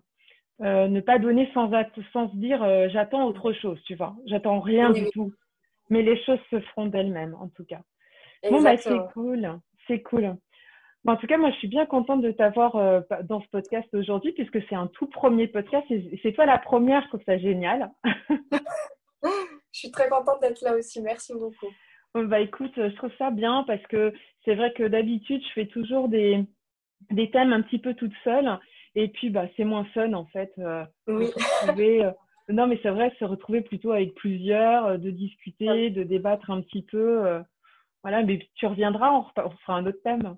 ne 0.60 1.00
pas 1.00 1.18
donner 1.18 1.50
sans, 1.56 1.72
sans 2.14 2.30
se 2.30 2.36
dire 2.36 2.60
j'attends 2.92 3.26
autre 3.26 3.52
chose, 3.52 3.82
tu 3.86 3.96
vois. 3.96 4.16
J'attends 4.28 4.60
rien 4.60 4.92
du 4.92 5.10
tout. 5.10 5.34
Mais 5.90 6.04
les 6.04 6.24
choses 6.24 6.40
se 6.52 6.60
feront 6.60 6.86
d'elles-mêmes, 6.86 7.34
en 7.34 7.50
tout 7.50 7.66
cas. 7.66 7.82
Bon, 8.48 8.62
bah, 8.62 8.78
c'est 8.78 9.00
cool. 9.14 9.60
C'est 9.88 10.04
cool. 10.04 10.38
en 11.08 11.16
tout 11.16 11.26
cas, 11.26 11.38
moi, 11.40 11.50
je 11.50 11.56
suis 11.56 11.68
bien 11.68 11.88
contente 11.88 12.22
de 12.22 12.30
t'avoir 12.30 12.74
dans 13.24 13.42
ce 13.42 13.48
podcast 13.48 13.92
aujourd'hui, 13.96 14.34
puisque 14.34 14.62
c'est 14.70 14.76
un 14.76 14.86
tout 14.86 15.08
premier 15.08 15.48
podcast. 15.48 15.88
C'est 16.22 16.34
toi 16.34 16.46
la 16.46 16.60
première, 16.60 17.02
je 17.02 17.08
trouve 17.08 17.24
ça 17.26 17.40
génial. 17.40 17.90
Je 19.78 19.82
suis 19.82 19.92
très 19.92 20.10
contente 20.10 20.42
d'être 20.42 20.62
là 20.62 20.76
aussi. 20.76 21.00
Merci 21.04 21.34
beaucoup. 21.36 21.68
Bah 22.16 22.40
écoute, 22.40 22.72
je 22.76 22.96
trouve 22.96 23.12
ça 23.20 23.30
bien 23.30 23.64
parce 23.68 23.86
que 23.88 24.12
c'est 24.44 24.56
vrai 24.56 24.74
que 24.74 24.82
d'habitude, 24.82 25.40
je 25.44 25.54
fais 25.54 25.68
toujours 25.68 26.10
des, 26.10 26.44
des 27.12 27.30
thèmes 27.30 27.54
un 27.54 27.62
petit 27.62 27.78
peu 27.78 27.94
toute 27.94 28.14
seule. 28.24 28.60
Et 28.96 29.10
puis, 29.10 29.30
bah, 29.30 29.46
c'est 29.56 29.66
moins 29.66 29.86
fun 29.94 30.14
en 30.14 30.26
fait. 30.26 30.52
Euh, 30.58 30.84
oui. 31.06 31.32
Euh, 31.78 32.12
non, 32.50 32.66
mais 32.66 32.80
c'est 32.82 32.90
vrai, 32.90 33.14
se 33.20 33.26
retrouver 33.26 33.62
plutôt 33.62 33.92
avec 33.92 34.16
plusieurs, 34.16 34.88
euh, 34.88 34.98
de 34.98 35.12
discuter, 35.12 35.92
de 35.92 36.02
débattre 36.02 36.50
un 36.50 36.62
petit 36.62 36.82
peu. 36.82 37.44
voilà, 38.02 38.24
mais 38.24 38.50
tu 38.56 38.66
reviendras, 38.66 39.12
on, 39.12 39.26
on 39.44 39.50
fera 39.58 39.78
un 39.78 39.86
autre 39.86 40.02
thème. 40.04 40.38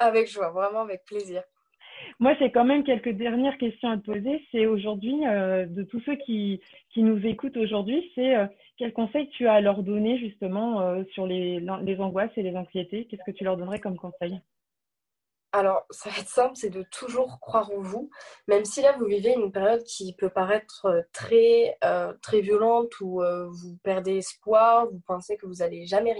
Avec 0.00 0.28
joie, 0.28 0.50
vraiment 0.50 0.80
avec 0.80 1.04
plaisir. 1.04 1.44
Moi, 2.20 2.34
j'ai 2.38 2.50
quand 2.50 2.64
même 2.64 2.84
quelques 2.84 3.12
dernières 3.12 3.58
questions 3.58 3.90
à 3.90 3.96
te 3.96 4.02
poser. 4.02 4.44
C'est 4.50 4.66
aujourd'hui, 4.66 5.26
euh, 5.26 5.66
de 5.66 5.82
tous 5.82 6.00
ceux 6.00 6.16
qui, 6.16 6.60
qui 6.90 7.02
nous 7.02 7.24
écoutent 7.26 7.56
aujourd'hui, 7.56 8.10
c'est 8.14 8.36
euh, 8.36 8.46
quel 8.76 8.92
conseil 8.92 9.28
tu 9.30 9.46
as 9.46 9.54
à 9.54 9.60
leur 9.60 9.82
donner 9.82 10.18
justement 10.18 10.80
euh, 10.80 11.04
sur 11.12 11.26
les, 11.26 11.60
les 11.60 12.00
angoisses 12.00 12.30
et 12.36 12.42
les 12.42 12.56
anxiétés? 12.56 13.06
Qu'est-ce 13.06 13.24
que 13.24 13.36
tu 13.36 13.44
leur 13.44 13.56
donnerais 13.56 13.80
comme 13.80 13.96
conseil? 13.96 14.40
Alors, 15.52 15.86
ça 15.90 16.10
va 16.10 16.18
être 16.18 16.28
simple, 16.28 16.56
c'est 16.56 16.70
de 16.70 16.84
toujours 16.90 17.40
croire 17.40 17.70
en 17.70 17.80
vous, 17.80 18.10
même 18.48 18.66
si 18.66 18.82
là 18.82 18.94
vous 18.98 19.06
vivez 19.06 19.32
une 19.32 19.50
période 19.50 19.82
qui 19.84 20.14
peut 20.14 20.28
paraître 20.28 21.06
très, 21.14 21.78
très 22.20 22.42
violente 22.42 22.92
où 23.00 23.22
vous 23.22 23.78
perdez 23.82 24.18
espoir, 24.18 24.88
vous 24.90 25.00
pensez 25.06 25.38
que 25.38 25.46
vous 25.46 25.60
n'allez 25.60 25.86
jamais 25.86 26.12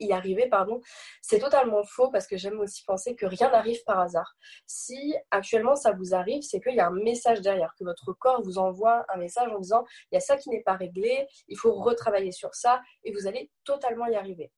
y 0.00 0.12
arriver, 0.12 0.48
pardon, 0.48 0.80
c'est 1.22 1.38
totalement 1.38 1.82
faux 1.84 2.10
parce 2.10 2.26
que 2.26 2.36
j'aime 2.36 2.60
aussi 2.60 2.84
penser 2.84 3.14
que 3.16 3.26
rien 3.26 3.50
n'arrive 3.50 3.82
par 3.84 4.00
hasard. 4.00 4.36
Si 4.66 5.14
actuellement 5.30 5.76
ça 5.76 5.92
vous 5.92 6.14
arrive, 6.14 6.42
c'est 6.42 6.60
qu'il 6.60 6.74
y 6.74 6.80
a 6.80 6.86
un 6.86 7.02
message 7.02 7.40
derrière, 7.40 7.74
que 7.78 7.84
votre 7.84 8.12
corps 8.12 8.42
vous 8.42 8.58
envoie 8.58 9.04
un 9.12 9.16
message 9.16 9.50
en 9.52 9.58
disant 9.58 9.84
il 10.10 10.16
y 10.16 10.18
a 10.18 10.20
ça 10.20 10.36
qui 10.36 10.50
n'est 10.50 10.62
pas 10.62 10.74
réglé, 10.74 11.26
il 11.48 11.56
faut 11.58 11.72
retravailler 11.74 12.32
sur 12.32 12.54
ça 12.54 12.82
et 13.04 13.12
vous 13.12 13.26
allez 13.26 13.50
totalement 13.64 14.06
y 14.06 14.16
arriver. 14.16 14.52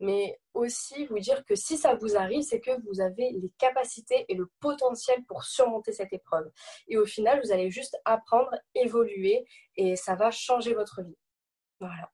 Mais 0.00 0.38
aussi 0.54 1.06
vous 1.06 1.18
dire 1.18 1.44
que 1.44 1.54
si 1.54 1.76
ça 1.76 1.94
vous 1.94 2.16
arrive, 2.16 2.42
c'est 2.42 2.60
que 2.60 2.72
vous 2.86 3.00
avez 3.00 3.30
les 3.30 3.50
capacités 3.58 4.24
et 4.28 4.34
le 4.34 4.50
potentiel 4.60 5.24
pour 5.26 5.44
surmonter 5.44 5.92
cette 5.92 6.12
épreuve. 6.12 6.50
Et 6.88 6.98
au 6.98 7.06
final, 7.06 7.40
vous 7.44 7.52
allez 7.52 7.70
juste 7.70 7.96
apprendre, 8.04 8.50
évoluer 8.74 9.46
et 9.76 9.96
ça 9.96 10.14
va 10.16 10.30
changer 10.30 10.74
votre 10.74 11.02
vie. 11.02 11.16
Voilà. 11.80 12.13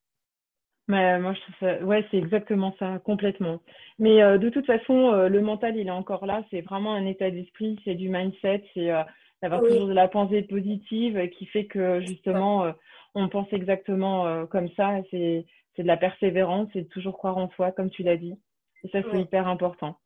Mais 0.90 1.20
moi, 1.20 1.34
je 1.34 1.40
trouve 1.42 1.54
ça, 1.60 1.84
ouais, 1.84 2.04
c'est 2.10 2.16
exactement 2.16 2.74
ça, 2.80 2.98
complètement. 3.04 3.60
Mais 4.00 4.20
euh, 4.22 4.38
de 4.38 4.48
toute 4.48 4.66
façon, 4.66 5.12
euh, 5.12 5.28
le 5.28 5.40
mental, 5.40 5.76
il 5.76 5.86
est 5.86 5.92
encore 5.92 6.26
là. 6.26 6.42
C'est 6.50 6.62
vraiment 6.62 6.94
un 6.94 7.06
état 7.06 7.30
d'esprit, 7.30 7.78
c'est 7.84 7.94
du 7.94 8.08
mindset, 8.08 8.64
c'est 8.74 8.90
euh, 8.90 9.04
d'avoir 9.40 9.62
toujours 9.62 9.86
de 9.86 9.92
la 9.92 10.08
pensée 10.08 10.42
positive 10.42 11.30
qui 11.30 11.46
fait 11.46 11.66
que 11.66 12.00
justement, 12.00 12.74
on 13.14 13.28
pense 13.28 13.46
exactement 13.52 14.46
comme 14.46 14.68
ça. 14.70 14.96
C'est, 15.12 15.46
c'est 15.76 15.82
de 15.82 15.86
la 15.86 15.96
persévérance, 15.96 16.68
c'est 16.72 16.82
de 16.82 16.88
toujours 16.88 17.16
croire 17.16 17.38
en 17.38 17.48
soi, 17.50 17.70
comme 17.70 17.88
tu 17.88 18.02
l'as 18.02 18.16
dit. 18.16 18.34
Et 18.82 18.88
ça, 18.88 18.98
c'est 19.10 19.20
hyper 19.20 19.46
important. 19.46 19.96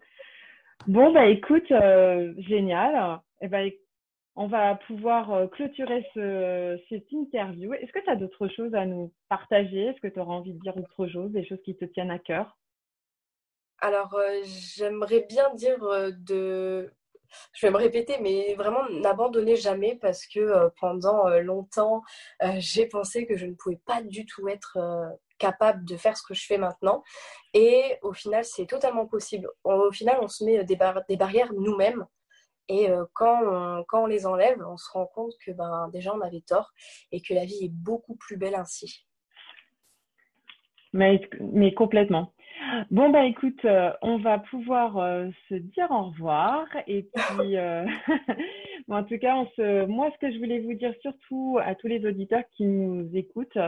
Bon, 0.87 1.13
bah 1.13 1.27
écoute, 1.27 1.73
génial. 2.37 3.21
Et 3.41 3.47
eh 3.47 3.49
ben, 3.49 3.71
on 4.37 4.47
va 4.49 4.75
pouvoir 4.87 5.33
euh, 5.33 5.47
clôturer 5.47 6.05
cette 6.89 7.13
interview. 7.13 7.73
Est-ce 7.75 7.93
que 7.93 8.03
tu 8.03 8.11
as 8.11 8.17
d'autres 8.17 8.49
choses 8.49 8.75
à 8.75 8.85
nous 8.85 9.13
partager? 9.29 9.87
Est-ce 9.87 10.01
que 10.01 10.09
tu 10.09 10.19
auras 10.19 10.35
envie 10.35 10.55
de 10.55 10.61
dire 10.61 10.77
autre 10.77 11.07
chose, 11.07 11.31
des 11.31 11.47
choses 11.47 11.63
qui 11.65 11.77
te 11.77 11.85
tiennent 11.85 12.11
à 12.11 12.19
cœur? 12.19 12.57
Alors, 13.81 14.15
euh, 14.15 14.41
j'aimerais 14.45 15.27
bien 15.29 15.55
dire 15.55 15.83
euh, 15.85 16.11
de... 16.11 16.93
Je 17.53 17.67
vais 17.67 17.73
me 17.73 17.79
répéter, 17.79 18.17
mais 18.21 18.55
vraiment 18.55 18.89
n'abandonnez 18.89 19.57
jamais 19.57 19.97
parce 19.97 20.25
que 20.25 20.69
pendant 20.81 21.29
longtemps, 21.41 22.03
j'ai 22.59 22.87
pensé 22.87 23.27
que 23.27 23.37
je 23.37 23.47
ne 23.47 23.55
pouvais 23.55 23.81
pas 23.85 24.03
du 24.03 24.25
tout 24.25 24.47
être 24.47 24.79
capable 25.39 25.85
de 25.85 25.97
faire 25.97 26.17
ce 26.17 26.23
que 26.23 26.33
je 26.33 26.47
fais 26.47 26.59
maintenant. 26.59 27.03
Et 27.53 27.99
au 28.03 28.13
final, 28.13 28.45
c'est 28.45 28.67
totalement 28.67 29.07
possible. 29.07 29.49
Au 29.65 29.91
final, 29.91 30.19
on 30.21 30.29
se 30.29 30.45
met 30.45 30.63
des 30.63 31.17
barrières 31.17 31.53
nous-mêmes. 31.55 32.07
Et 32.69 32.89
quand, 33.13 33.43
on, 33.45 33.85
quand 33.89 34.05
on 34.05 34.07
les 34.07 34.27
enlève, 34.27 34.63
on 34.67 34.77
se 34.77 34.91
rend 34.91 35.07
compte 35.07 35.33
que 35.45 35.51
ben, 35.53 35.89
déjà 35.93 36.15
on 36.15 36.21
avait 36.21 36.41
tort 36.41 36.73
et 37.13 37.21
que 37.21 37.35
la 37.35 37.45
vie 37.45 37.65
est 37.65 37.73
beaucoup 37.73 38.17
plus 38.17 38.37
belle 38.37 38.55
ainsi. 38.55 39.07
Mais, 40.95 41.21
mais 41.41 41.75
complètement. 41.75 42.33
Bon, 42.91 43.11
bah 43.11 43.25
écoute, 43.27 43.65
euh, 43.65 43.93
on 44.01 44.19
va 44.19 44.39
pouvoir 44.39 44.97
euh, 44.99 45.29
se 45.49 45.55
dire 45.55 45.91
au 45.91 46.05
revoir. 46.05 46.67
Et 46.87 47.03
puis, 47.13 47.57
en 48.89 49.05
tout 49.05 49.19
cas, 49.19 49.37
on 49.37 49.47
se... 49.57 49.87
moi, 49.87 50.11
ce 50.15 50.19
que 50.19 50.33
je 50.33 50.39
voulais 50.39 50.61
vous 50.61 50.75
dire 50.75 50.95
surtout 51.03 51.59
à 51.63 51.75
tous 51.75 51.89
les 51.89 52.07
auditeurs 52.07 52.45
qui 52.57 52.65
nous 52.65 53.09
écoutent, 53.15 53.59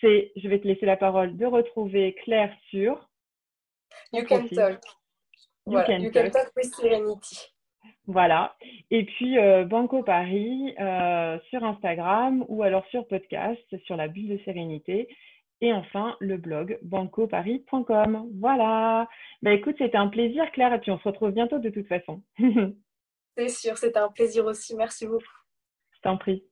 c'est, 0.00 0.32
je 0.36 0.48
vais 0.48 0.60
te 0.60 0.68
laisser 0.68 0.86
la 0.86 0.96
parole, 0.96 1.36
de 1.36 1.46
retrouver 1.46 2.14
Claire 2.24 2.54
sur... 2.70 3.08
You 4.12 4.24
can 4.24 4.46
talk. 4.48 4.80
You, 5.66 5.80
can, 5.86 6.00
you 6.00 6.10
can 6.10 6.30
talk 6.30 6.52
with 6.54 6.74
serenity. 6.74 7.55
Voilà. 8.06 8.56
Et 8.90 9.04
puis 9.04 9.38
euh, 9.38 9.64
Banco 9.64 10.02
Paris 10.02 10.74
euh, 10.78 11.38
sur 11.50 11.64
Instagram 11.64 12.44
ou 12.48 12.62
alors 12.62 12.86
sur 12.86 13.06
podcast 13.08 13.62
sur 13.84 13.96
la 13.96 14.08
bulle 14.08 14.28
de 14.28 14.38
sérénité. 14.44 15.08
Et 15.60 15.72
enfin, 15.72 16.16
le 16.20 16.36
blog 16.36 16.78
bancoparis.com. 16.82 18.30
Voilà. 18.38 19.08
Bah 19.42 19.52
écoute, 19.52 19.76
c'était 19.78 19.96
un 19.96 20.08
plaisir, 20.08 20.50
Claire, 20.52 20.74
et 20.74 20.80
puis 20.80 20.90
on 20.90 20.98
se 20.98 21.08
retrouve 21.08 21.30
bientôt 21.30 21.58
de 21.58 21.70
toute 21.70 21.88
façon. 21.88 22.22
C'est 23.38 23.48
sûr, 23.48 23.76
c'était 23.76 23.98
un 23.98 24.08
plaisir 24.08 24.46
aussi. 24.46 24.74
Merci 24.76 25.06
beaucoup. 25.06 25.24
Je 25.92 26.00
t'en 26.02 26.16
prie. 26.16 26.44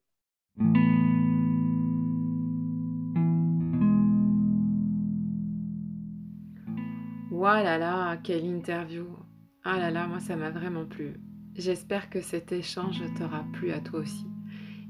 Voilà 7.31 7.79
là, 7.79 8.17
quelle 8.19 8.45
interview. 8.45 9.07
Ah 9.67 9.79
là 9.79 9.91
là, 9.91 10.07
moi 10.07 10.21
ça 10.21 10.37
m'a 10.37 10.51
vraiment 10.51 10.85
plu. 10.85 11.15
J'espère 11.57 12.11
que 12.11 12.21
cet 12.21 12.53
échange 12.53 13.03
t'aura 13.17 13.47
plu 13.55 13.71
à 13.71 13.81
toi 13.81 14.01
aussi 14.01 14.27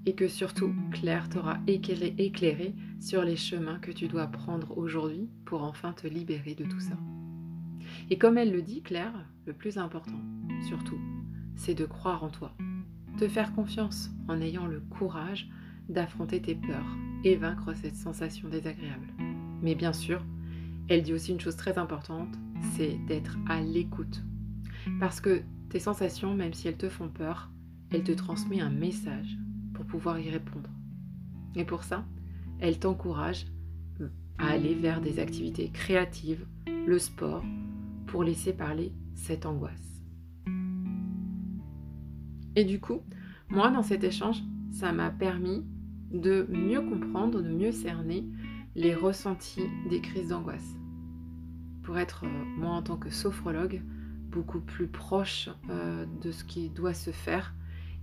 et 0.05 0.17
que 0.17 0.27
surtout 0.27 0.75
Claire 0.91 1.29
t'aura 1.29 1.59
éclairé, 1.69 2.75
sur 3.01 3.23
les 3.23 3.37
chemins 3.37 3.79
que 3.79 3.93
tu 3.93 4.09
dois 4.09 4.27
prendre 4.27 4.77
aujourd'hui 4.77 5.31
pour 5.45 5.63
enfin 5.63 5.93
te 5.93 6.09
libérer 6.09 6.57
de 6.57 6.65
tout 6.65 6.81
ça. 6.81 6.97
Et 8.11 8.19
comme 8.19 8.37
elle 8.37 8.51
le 8.51 8.63
dit, 8.63 8.83
Claire, 8.83 9.15
le 9.47 9.53
plus 9.53 9.79
important, 9.79 10.21
surtout, 10.67 10.99
c'est 11.55 11.75
de 11.75 11.87
croire 11.87 12.25
en 12.25 12.29
toi, 12.29 12.53
te 13.17 13.29
faire 13.29 13.55
confiance 13.55 14.11
en 14.27 14.41
ayant 14.41 14.67
le 14.67 14.81
courage 14.81 15.49
d'affronter 15.89 16.43
tes 16.43 16.57
peurs 16.57 16.97
et 17.23 17.37
vaincre 17.37 17.75
cette 17.75 17.97
sensation 17.97 18.49
désagréable. 18.49 19.07
Mais 19.63 19.77
bien 19.77 19.93
sûr, 19.93 20.21
elle 20.89 21.05
dit 21.05 21.15
aussi 21.15 21.31
une 21.31 21.41
chose 21.41 21.57
très 21.57 21.79
importante, 21.79 22.35
c'est 22.77 22.99
d'être 23.07 23.39
à 23.49 23.61
l'écoute. 23.61 24.25
Parce 25.01 25.21
que 25.21 25.43
tes 25.71 25.81
sensations, 25.81 26.35
même 26.35 26.55
si 26.55 26.69
elles 26.69 26.77
te 26.77 26.89
font 26.89 27.09
peur, 27.09 27.51
elles 27.91 28.05
te 28.05 28.13
transmettent 28.13 28.63
un 28.63 28.71
message 28.71 29.39
pour 29.73 29.85
pouvoir 29.85 30.19
y 30.19 30.31
répondre. 30.31 30.71
Et 31.55 31.65
pour 31.65 31.85
ça, 31.85 32.05
elle 32.61 32.79
t'encourage 32.79 33.47
à 34.39 34.49
aller 34.49 34.75
vers 34.75 35.01
des 35.01 35.19
activités 35.19 35.71
créatives, 35.71 36.47
le 36.87 36.99
sport, 36.99 37.45
pour 38.07 38.25
laisser 38.25 38.53
parler 38.53 38.93
cette 39.15 39.47
angoisse. 39.47 40.03
Et 42.57 42.65
du 42.65 42.81
coup, 42.81 43.01
moi, 43.49 43.71
dans 43.71 43.83
cet 43.83 44.05
échange, 44.05 44.43
ça 44.71 44.93
m'a 44.93 45.11
permis 45.11 45.65
de 46.13 46.47
mieux 46.51 46.81
comprendre, 46.81 47.43
de 47.43 47.49
mieux 47.49 47.73
cerner 47.73 48.25
les 48.77 48.95
ressentis 48.95 49.69
des 49.89 50.01
crises 50.01 50.29
d'angoisse. 50.29 50.77
Pour 51.83 51.99
être, 51.99 52.25
euh, 52.25 52.45
moi 52.57 52.71
en 52.71 52.83
tant 52.83 52.97
que 52.97 53.11
sophrologue, 53.11 53.83
beaucoup 54.35 54.61
plus 54.61 54.89
proche 54.89 55.49
euh, 55.71 56.07
de 56.21 56.33
ce 56.33 56.45
qui 56.45 56.69
doit 56.69 56.93
se 56.93 57.13
faire 57.13 57.55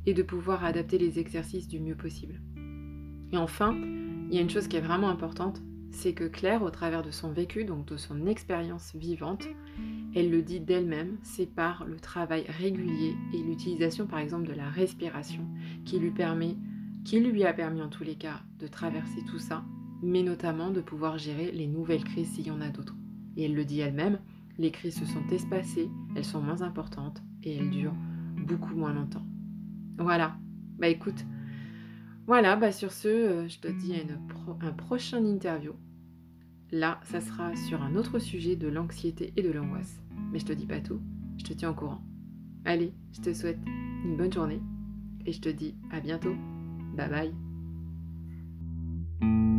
et 0.05 0.13
de 0.13 0.23
pouvoir 0.23 0.63
adapter 0.63 0.97
les 0.97 1.19
exercices 1.19 1.67
du 1.67 1.79
mieux 1.79 1.95
possible. 1.95 2.41
Et 3.33 3.37
enfin, 3.37 3.75
il 3.75 4.33
y 4.33 4.37
a 4.37 4.41
une 4.41 4.49
chose 4.49 4.67
qui 4.67 4.77
est 4.77 4.81
vraiment 4.81 5.09
importante, 5.09 5.61
c'est 5.91 6.13
que 6.13 6.23
Claire, 6.23 6.63
au 6.63 6.69
travers 6.69 7.03
de 7.03 7.11
son 7.11 7.31
vécu, 7.33 7.65
donc 7.65 7.85
de 7.85 7.97
son 7.97 8.25
expérience 8.25 8.95
vivante, 8.95 9.45
elle 10.15 10.31
le 10.31 10.41
dit 10.41 10.61
d'elle-même, 10.61 11.17
c'est 11.21 11.53
par 11.53 11.85
le 11.85 11.99
travail 11.99 12.45
régulier 12.47 13.13
et 13.33 13.43
l'utilisation 13.43 14.07
par 14.07 14.19
exemple 14.19 14.47
de 14.47 14.53
la 14.53 14.69
respiration 14.69 15.45
qui 15.85 15.99
lui 15.99 16.11
permet, 16.11 16.55
qui 17.03 17.19
lui 17.19 17.43
a 17.43 17.53
permis 17.53 17.81
en 17.81 17.89
tous 17.89 18.05
les 18.05 18.15
cas 18.15 18.41
de 18.59 18.67
traverser 18.67 19.21
tout 19.29 19.39
ça, 19.39 19.63
mais 20.01 20.23
notamment 20.23 20.71
de 20.71 20.81
pouvoir 20.81 21.17
gérer 21.17 21.51
les 21.51 21.67
nouvelles 21.67 22.05
crises 22.05 22.31
s'il 22.31 22.47
y 22.47 22.51
en 22.51 22.61
a 22.61 22.69
d'autres. 22.69 22.95
Et 23.35 23.45
elle 23.45 23.55
le 23.55 23.65
dit 23.65 23.81
elle-même, 23.81 24.19
les 24.57 24.71
crises 24.71 24.99
se 24.99 25.05
sont 25.05 25.27
espacées, 25.29 25.89
elles 26.15 26.25
sont 26.25 26.41
moins 26.41 26.61
importantes 26.61 27.21
et 27.43 27.55
elles 27.55 27.69
durent 27.69 27.95
beaucoup 28.37 28.75
moins 28.75 28.93
longtemps. 28.93 29.25
Voilà, 29.97 30.35
bah 30.77 30.87
écoute, 30.87 31.25
voilà, 32.27 32.55
bah 32.55 32.71
sur 32.71 32.91
ce, 32.91 33.07
euh, 33.07 33.47
je 33.47 33.59
te 33.59 33.67
dis 33.67 33.93
à 33.95 34.65
un 34.65 34.71
prochain 34.71 35.23
interview. 35.25 35.73
Là, 36.71 36.99
ça 37.03 37.19
sera 37.19 37.55
sur 37.55 37.81
un 37.81 37.95
autre 37.95 38.19
sujet 38.19 38.55
de 38.55 38.67
l'anxiété 38.67 39.33
et 39.35 39.43
de 39.43 39.51
l'angoisse. 39.51 40.01
Mais 40.31 40.39
je 40.39 40.45
te 40.45 40.53
dis 40.53 40.65
pas 40.65 40.79
tout, 40.79 41.01
je 41.37 41.43
te 41.43 41.53
tiens 41.53 41.71
au 41.71 41.75
courant. 41.75 42.01
Allez, 42.63 42.93
je 43.11 43.21
te 43.21 43.33
souhaite 43.33 43.59
une 44.05 44.15
bonne 44.17 44.31
journée 44.31 44.61
et 45.25 45.33
je 45.33 45.41
te 45.41 45.49
dis 45.49 45.75
à 45.91 45.99
bientôt. 45.99 46.35
Bye 46.95 47.33
bye. 49.21 49.50